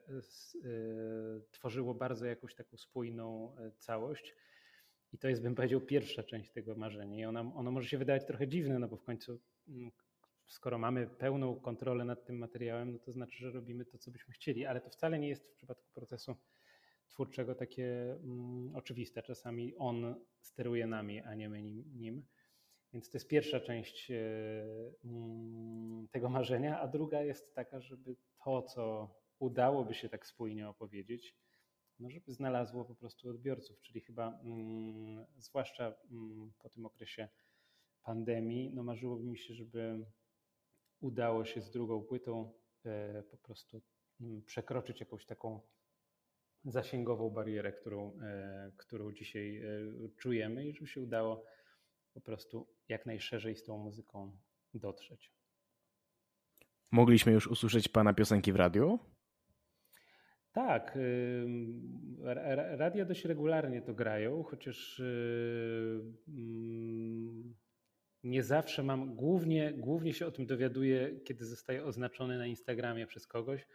y, 0.55 1.41
tworzyło 1.51 1.93
bardzo 1.93 2.25
jakąś 2.25 2.55
taką 2.55 2.77
spójną 2.77 3.55
całość. 3.77 4.35
I 5.13 5.17
to 5.17 5.27
jest, 5.27 5.41
bym 5.41 5.55
powiedział, 5.55 5.81
pierwsza 5.81 6.23
część 6.23 6.51
tego 6.51 6.75
marzenia. 6.75 7.17
I 7.17 7.25
ona, 7.25 7.39
ono 7.55 7.71
może 7.71 7.89
się 7.89 7.97
wydawać 7.97 8.25
trochę 8.25 8.47
dziwne, 8.47 8.79
no 8.79 8.87
bo 8.87 8.97
w 8.97 9.03
końcu 9.03 9.39
mm, 9.67 9.91
skoro 10.47 10.77
mamy 10.77 11.07
pełną 11.07 11.59
kontrolę 11.59 12.05
nad 12.05 12.25
tym 12.25 12.37
materiałem, 12.37 12.91
no 12.91 12.99
to 12.99 13.11
znaczy, 13.11 13.37
że 13.37 13.51
robimy 13.51 13.85
to, 13.85 13.97
co 13.97 14.11
byśmy 14.11 14.33
chcieli, 14.33 14.65
ale 14.65 14.81
to 14.81 14.89
wcale 14.89 15.19
nie 15.19 15.29
jest 15.29 15.43
w 15.43 15.53
przypadku 15.53 15.91
procesu 15.93 16.35
twórczego 17.07 17.55
takie 17.55 18.13
mm, 18.13 18.75
oczywiste. 18.75 19.23
Czasami 19.23 19.75
on 19.75 20.15
steruje 20.41 20.87
nami, 20.87 21.21
a 21.21 21.35
nie 21.35 21.49
my 21.49 21.63
nim. 21.63 22.25
Więc 22.93 23.09
to 23.09 23.17
jest 23.17 23.27
pierwsza 23.27 23.59
część 23.59 24.11
e, 24.11 24.15
mm, 25.05 26.07
tego 26.11 26.29
marzenia, 26.29 26.79
a 26.79 26.87
druga 26.87 27.21
jest 27.21 27.55
taka, 27.55 27.79
żeby 27.81 28.15
to, 28.43 28.61
co 28.61 29.15
udałoby 29.39 29.93
się 29.93 30.09
tak 30.09 30.27
spójnie 30.27 30.69
opowiedzieć, 30.69 31.35
no 31.99 32.09
żeby 32.09 32.33
znalazło 32.33 32.85
po 32.85 32.95
prostu 32.95 33.29
odbiorców, 33.29 33.81
czyli 33.81 34.01
chyba 34.01 34.39
mm, 34.43 35.25
zwłaszcza 35.37 35.93
mm, 36.11 36.51
po 36.59 36.69
tym 36.69 36.85
okresie 36.85 37.29
pandemii, 38.03 38.71
no 38.73 38.83
marzyłoby 38.83 39.25
mi 39.25 39.37
się, 39.37 39.53
żeby 39.53 40.05
udało 40.99 41.45
się 41.45 41.61
z 41.61 41.71
drugą 41.71 42.03
płytą 42.03 42.53
e, 42.85 43.23
po 43.23 43.37
prostu 43.37 43.81
mm, 44.21 44.41
przekroczyć 44.41 44.99
jakąś 44.99 45.25
taką 45.25 45.61
zasięgową 46.65 47.29
barierę, 47.29 47.73
którą, 47.73 48.19
e, 48.21 48.71
którą 48.77 49.11
dzisiaj 49.11 49.57
e, 49.57 49.69
czujemy 50.17 50.67
i 50.67 50.73
żeby 50.73 50.87
się 50.87 51.01
udało 51.01 51.45
po 52.13 52.21
prostu 52.21 52.67
jak 52.87 53.05
najszerzej 53.05 53.55
z 53.55 53.63
tą 53.63 53.77
muzyką 53.77 54.37
dotrzeć. 54.73 55.33
Mogliśmy 56.91 57.31
już 57.31 57.47
usłyszeć 57.47 57.87
pana 57.87 58.13
piosenki 58.13 58.53
w 58.53 58.55
radiu? 58.55 58.99
Tak. 60.51 60.97
Radia 62.77 63.05
dość 63.05 63.25
regularnie 63.25 63.81
to 63.81 63.93
grają, 63.93 64.43
chociaż 64.43 65.01
nie 68.23 68.43
zawsze 68.43 68.83
mam, 68.83 69.15
głównie, 69.15 69.73
głównie 69.73 70.13
się 70.13 70.27
o 70.27 70.31
tym 70.31 70.45
dowiaduję, 70.45 71.19
kiedy 71.23 71.45
zostaje 71.45 71.85
oznaczony 71.85 72.37
na 72.37 72.47
Instagramie 72.47 73.07
przez 73.07 73.27
kogoś. 73.27 73.67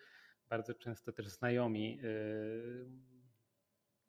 Bardzo 0.48 0.74
często 0.74 1.12
też 1.12 1.28
znajomi, 1.28 2.00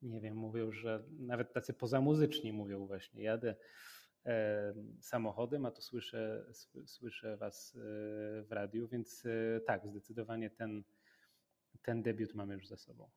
nie 0.02 0.22
wiem, 0.22 0.38
mówią, 0.38 0.72
że 0.72 1.04
nawet 1.20 1.54
tacy 1.54 1.74
pozamuzyczni 1.74 2.54
mówią 2.54 2.88
właśnie, 2.88 3.24
jadę 3.24 3.56
samochodem, 5.00 5.66
a 5.66 5.72
to 5.72 5.82
słyszę, 5.82 6.46
słyszę 6.86 7.38
was 7.38 7.76
e, 7.76 7.80
w 8.44 8.48
radiu, 8.50 8.88
więc 8.88 9.26
e, 9.26 9.62
tak, 9.62 9.88
zdecydowanie 9.88 10.50
ten, 10.50 10.84
ten 11.86 12.02
debiut 12.04 12.34
mamy 12.34 12.54
już 12.54 12.68
za 12.68 12.78
sobą. 12.78 13.10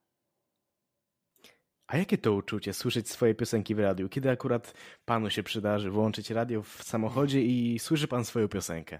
A 1.87 1.97
jakie 1.97 2.17
to 2.17 2.33
uczucie 2.33 2.73
słyszeć 2.73 3.09
swoje 3.09 3.35
piosenki 3.35 3.75
w 3.75 3.79
radiu? 3.79 4.09
Kiedy 4.09 4.29
akurat 4.29 4.73
panu 5.05 5.29
się 5.29 5.43
przydarzy 5.43 5.91
włączyć 5.91 6.29
radio 6.29 6.61
w 6.61 6.83
samochodzie 6.83 7.41
i 7.41 7.79
słyszy 7.79 8.07
pan 8.07 8.25
swoją 8.25 8.47
piosenkę? 8.47 8.99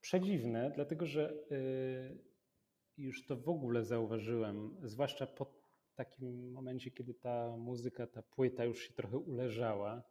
Przedziwne, 0.00 0.72
dlatego 0.74 1.06
że 1.06 1.32
y, 1.52 2.18
już 2.96 3.26
to 3.26 3.36
w 3.36 3.48
ogóle 3.48 3.84
zauważyłem, 3.84 4.76
zwłaszcza 4.82 5.26
po 5.26 5.60
takim 5.94 6.52
momencie, 6.52 6.90
kiedy 6.90 7.14
ta 7.14 7.56
muzyka, 7.56 8.06
ta 8.06 8.22
płyta 8.22 8.64
już 8.64 8.82
się 8.82 8.92
trochę 8.92 9.18
uleżała, 9.18 10.02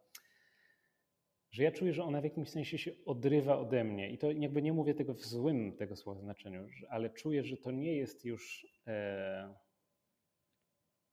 że 1.50 1.62
ja 1.62 1.72
czuję, 1.72 1.92
że 1.92 2.04
ona 2.04 2.20
w 2.20 2.24
jakimś 2.24 2.48
sensie 2.48 2.78
się 2.78 2.92
odrywa 3.06 3.58
ode 3.58 3.84
mnie. 3.84 4.10
I 4.10 4.18
to 4.18 4.30
jakby 4.32 4.62
nie 4.62 4.72
mówię 4.72 4.94
tego 4.94 5.14
w 5.14 5.24
złym 5.24 5.72
tego 5.76 5.96
słowa 5.96 6.20
znaczeniu, 6.20 6.68
ale 6.88 7.10
czuję, 7.10 7.44
że 7.44 7.56
to 7.56 7.70
nie 7.70 7.96
jest 7.96 8.24
już. 8.24 8.66
E, 8.86 9.54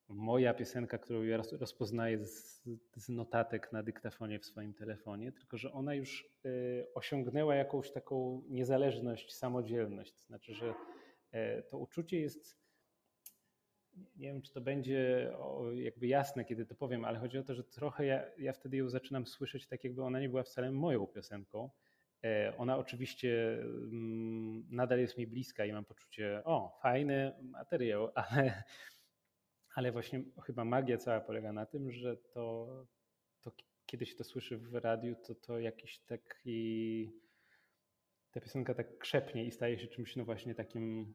moja 0.10 0.54
piosenka, 0.54 0.98
którą 0.98 1.24
ja 1.24 1.38
rozpoznaję 1.52 2.26
z, 2.26 2.64
z, 2.96 3.10
notatek 3.10 3.72
na 3.72 3.84
dyktafonie 3.84 4.40
w 4.40 4.46
swoim 4.46 4.74
telefonie, 4.74 5.32
tylko 5.32 5.58
że 5.58 5.72
ona 5.72 5.96
już 5.96 6.30
y, 6.46 6.88
osiągnęła 6.94 7.56
jakąś 7.56 7.92
taką 7.92 8.44
niezależność, 8.50 9.34
samodzielność. 9.34 10.14
To 10.14 10.22
znaczy, 10.24 10.54
że 10.54 10.74
y, 11.34 11.64
to 11.70 11.78
uczucie 11.78 12.20
jest. 12.20 12.67
Nie 14.16 14.28
wiem, 14.28 14.42
czy 14.42 14.54
to 14.54 14.62
będzie 14.62 15.32
jakby 15.74 16.08
jasne, 16.08 16.46
kiedy 16.46 16.66
to 16.66 16.76
powiem, 16.76 17.06
ale 17.06 17.20
chodzi 17.20 17.38
o 17.38 17.44
to, 17.44 17.56
że 17.56 17.64
trochę 17.64 18.06
ja, 18.06 18.24
ja 18.38 18.54
wtedy 18.54 18.78
ją 18.78 18.90
zaczynam 18.90 19.28
słyszeć 19.28 19.68
tak, 19.68 19.84
jakby 19.84 20.04
ona 20.04 20.20
nie 20.20 20.30
była 20.30 20.44
wcale 20.44 20.72
moją 20.72 21.08
piosenką. 21.08 21.70
E, 22.24 22.54
ona 22.58 22.78
oczywiście 22.78 23.60
mm, 23.60 24.68
nadal 24.70 25.00
jest 25.00 25.18
mi 25.18 25.28
bliska 25.28 25.66
i 25.66 25.72
mam 25.72 25.86
poczucie, 25.86 26.42
o, 26.46 26.78
fajny 26.82 27.34
materiał, 27.42 28.12
ale 28.16 28.64
ale 29.78 29.92
właśnie 29.92 30.24
chyba 30.46 30.66
magia 30.66 30.98
cała 30.98 31.20
polega 31.20 31.54
na 31.54 31.66
tym, 31.66 31.92
że 31.92 32.18
to, 32.18 32.68
to 33.42 33.52
kiedy 33.86 34.06
się 34.06 34.16
to 34.16 34.24
słyszy 34.24 34.58
w 34.58 34.76
radiu, 34.76 35.16
to 35.16 35.36
to 35.36 35.60
jakiś 35.60 36.00
taki 36.00 37.12
ta 38.32 38.42
piosenka 38.42 38.74
tak 38.74 38.98
krzepnie 38.98 39.46
i 39.46 39.52
staje 39.52 39.80
się 39.80 39.88
czymś 39.88 40.16
no 40.16 40.26
właśnie 40.26 40.56
takim 40.56 41.14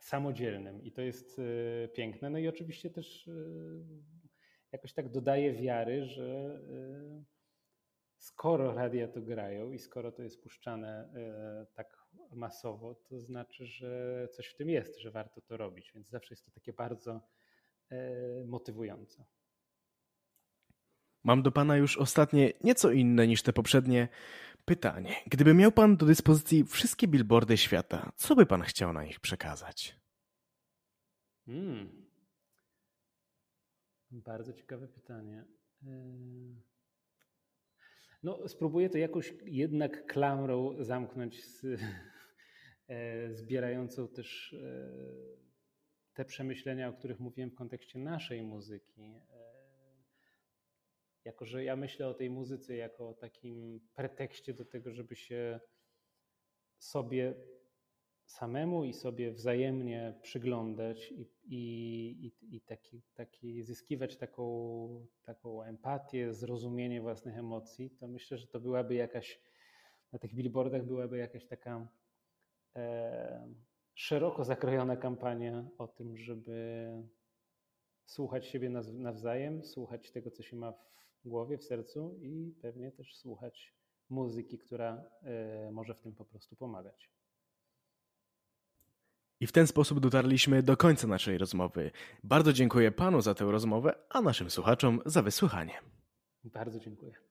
samodzielnym 0.00 0.82
i 0.82 0.92
to 0.92 1.02
jest 1.02 1.38
y, 1.38 1.88
piękne. 1.94 2.30
No 2.30 2.38
i 2.38 2.48
oczywiście 2.48 2.90
też 2.90 3.26
y, 3.26 3.84
jakoś 4.72 4.92
tak 4.92 5.08
dodaje 5.08 5.52
wiary, 5.52 6.04
że 6.04 6.60
y, 6.70 7.24
skoro 8.16 8.74
radia 8.74 9.08
to 9.08 9.22
grają 9.22 9.72
i 9.72 9.78
skoro 9.78 10.12
to 10.12 10.22
jest 10.22 10.42
puszczane 10.42 11.08
tak 11.74 11.98
masowo, 12.32 12.94
to 12.94 13.18
znaczy, 13.20 13.66
że 13.66 14.28
coś 14.32 14.46
w 14.46 14.54
tym 14.54 14.70
jest, 14.70 14.98
że 14.98 15.10
warto 15.10 15.40
to 15.40 15.56
robić. 15.56 15.92
Więc 15.92 16.08
zawsze 16.08 16.34
jest 16.34 16.44
to 16.44 16.50
takie 16.50 16.72
bardzo 16.72 17.20
motywujące. 18.44 19.24
Mam 21.28 21.42
do 21.42 21.52
Pana 21.52 21.76
już 21.76 21.98
ostatnie, 21.98 22.52
nieco 22.64 22.90
inne 22.90 23.26
niż 23.26 23.42
te 23.42 23.52
poprzednie 23.52 24.08
pytanie. 24.64 25.14
Gdyby 25.26 25.54
miał 25.54 25.72
Pan 25.72 25.96
do 25.96 26.06
dyspozycji 26.06 26.64
wszystkie 26.64 27.08
billboardy 27.08 27.56
świata, 27.56 28.12
co 28.16 28.36
by 28.36 28.46
Pan 28.46 28.62
chciał 28.62 28.92
na 28.92 29.04
nich 29.04 29.20
przekazać? 29.20 29.96
Hmm. 31.46 32.06
Bardzo 34.10 34.52
ciekawe 34.52 34.88
pytanie. 34.88 35.44
E, 35.86 36.14
no, 38.22 38.48
spróbuję 38.48 38.90
to 38.90 38.98
jakoś 38.98 39.34
jednak 39.44 40.06
klamrą 40.06 40.84
zamknąć, 40.84 41.44
z, 41.44 41.64
e, 42.88 43.34
zbierającą 43.34 44.08
też 44.08 44.56
te 46.14 46.24
przemyślenia, 46.24 46.88
o 46.88 46.92
których 46.92 47.20
mówiłem 47.20 47.50
w 47.50 47.54
kontekście 47.54 47.98
naszej 47.98 48.42
muzyki, 48.42 49.02
e, 49.30 49.57
jako 51.28 51.44
że 51.44 51.64
ja 51.64 51.76
myślę 51.76 52.08
o 52.08 52.14
tej 52.14 52.30
muzyce 52.30 52.76
jako 52.76 53.08
o 53.08 53.14
takim 53.14 53.80
pretekście 53.94 54.54
do 54.54 54.64
tego, 54.64 54.92
żeby 54.92 55.16
się 55.16 55.60
sobie 56.78 57.34
samemu 58.26 58.84
i 58.84 58.92
sobie 58.92 59.32
wzajemnie 59.32 60.18
przyglądać 60.22 61.12
i, 61.12 61.28
i, 61.44 62.56
i 62.56 62.60
taki, 62.60 63.02
taki 63.14 63.62
zyskiwać 63.62 64.16
taką, 64.16 65.06
taką 65.22 65.62
empatię, 65.62 66.34
zrozumienie 66.34 67.00
własnych 67.00 67.38
emocji, 67.38 67.90
to 67.90 68.08
myślę, 68.08 68.38
że 68.38 68.46
to 68.46 68.60
byłaby 68.60 68.94
jakaś, 68.94 69.40
na 70.12 70.18
tych 70.18 70.34
billboardach 70.34 70.86
byłaby 70.86 71.18
jakaś 71.18 71.46
taka 71.46 71.88
e, 72.76 73.54
szeroko 73.94 74.44
zakrojona 74.44 74.96
kampania 74.96 75.68
o 75.78 75.88
tym, 75.88 76.16
żeby 76.16 76.88
słuchać 78.04 78.46
siebie 78.46 78.70
nawzajem, 78.92 79.64
słuchać 79.64 80.10
tego, 80.10 80.30
co 80.30 80.42
się 80.42 80.56
ma 80.56 80.72
w 80.72 80.88
głowie, 81.28 81.58
w 81.58 81.64
sercu 81.64 82.18
i 82.22 82.54
pewnie 82.62 82.92
też 82.92 83.16
słuchać 83.16 83.74
muzyki, 84.08 84.58
która 84.58 85.04
e, 85.22 85.70
może 85.72 85.94
w 85.94 86.00
tym 86.00 86.14
po 86.14 86.24
prostu 86.24 86.56
pomagać. 86.56 87.10
I 89.40 89.46
w 89.46 89.52
ten 89.52 89.66
sposób 89.66 90.00
dotarliśmy 90.00 90.62
do 90.62 90.76
końca 90.76 91.06
naszej 91.06 91.38
rozmowy. 91.38 91.90
Bardzo 92.24 92.52
dziękuję 92.52 92.92
panu 92.92 93.20
za 93.20 93.34
tę 93.34 93.44
rozmowę, 93.44 93.94
a 94.08 94.20
naszym 94.20 94.50
słuchaczom 94.50 95.00
za 95.06 95.22
wysłuchanie. 95.22 95.74
Bardzo 96.44 96.80
dziękuję. 96.80 97.27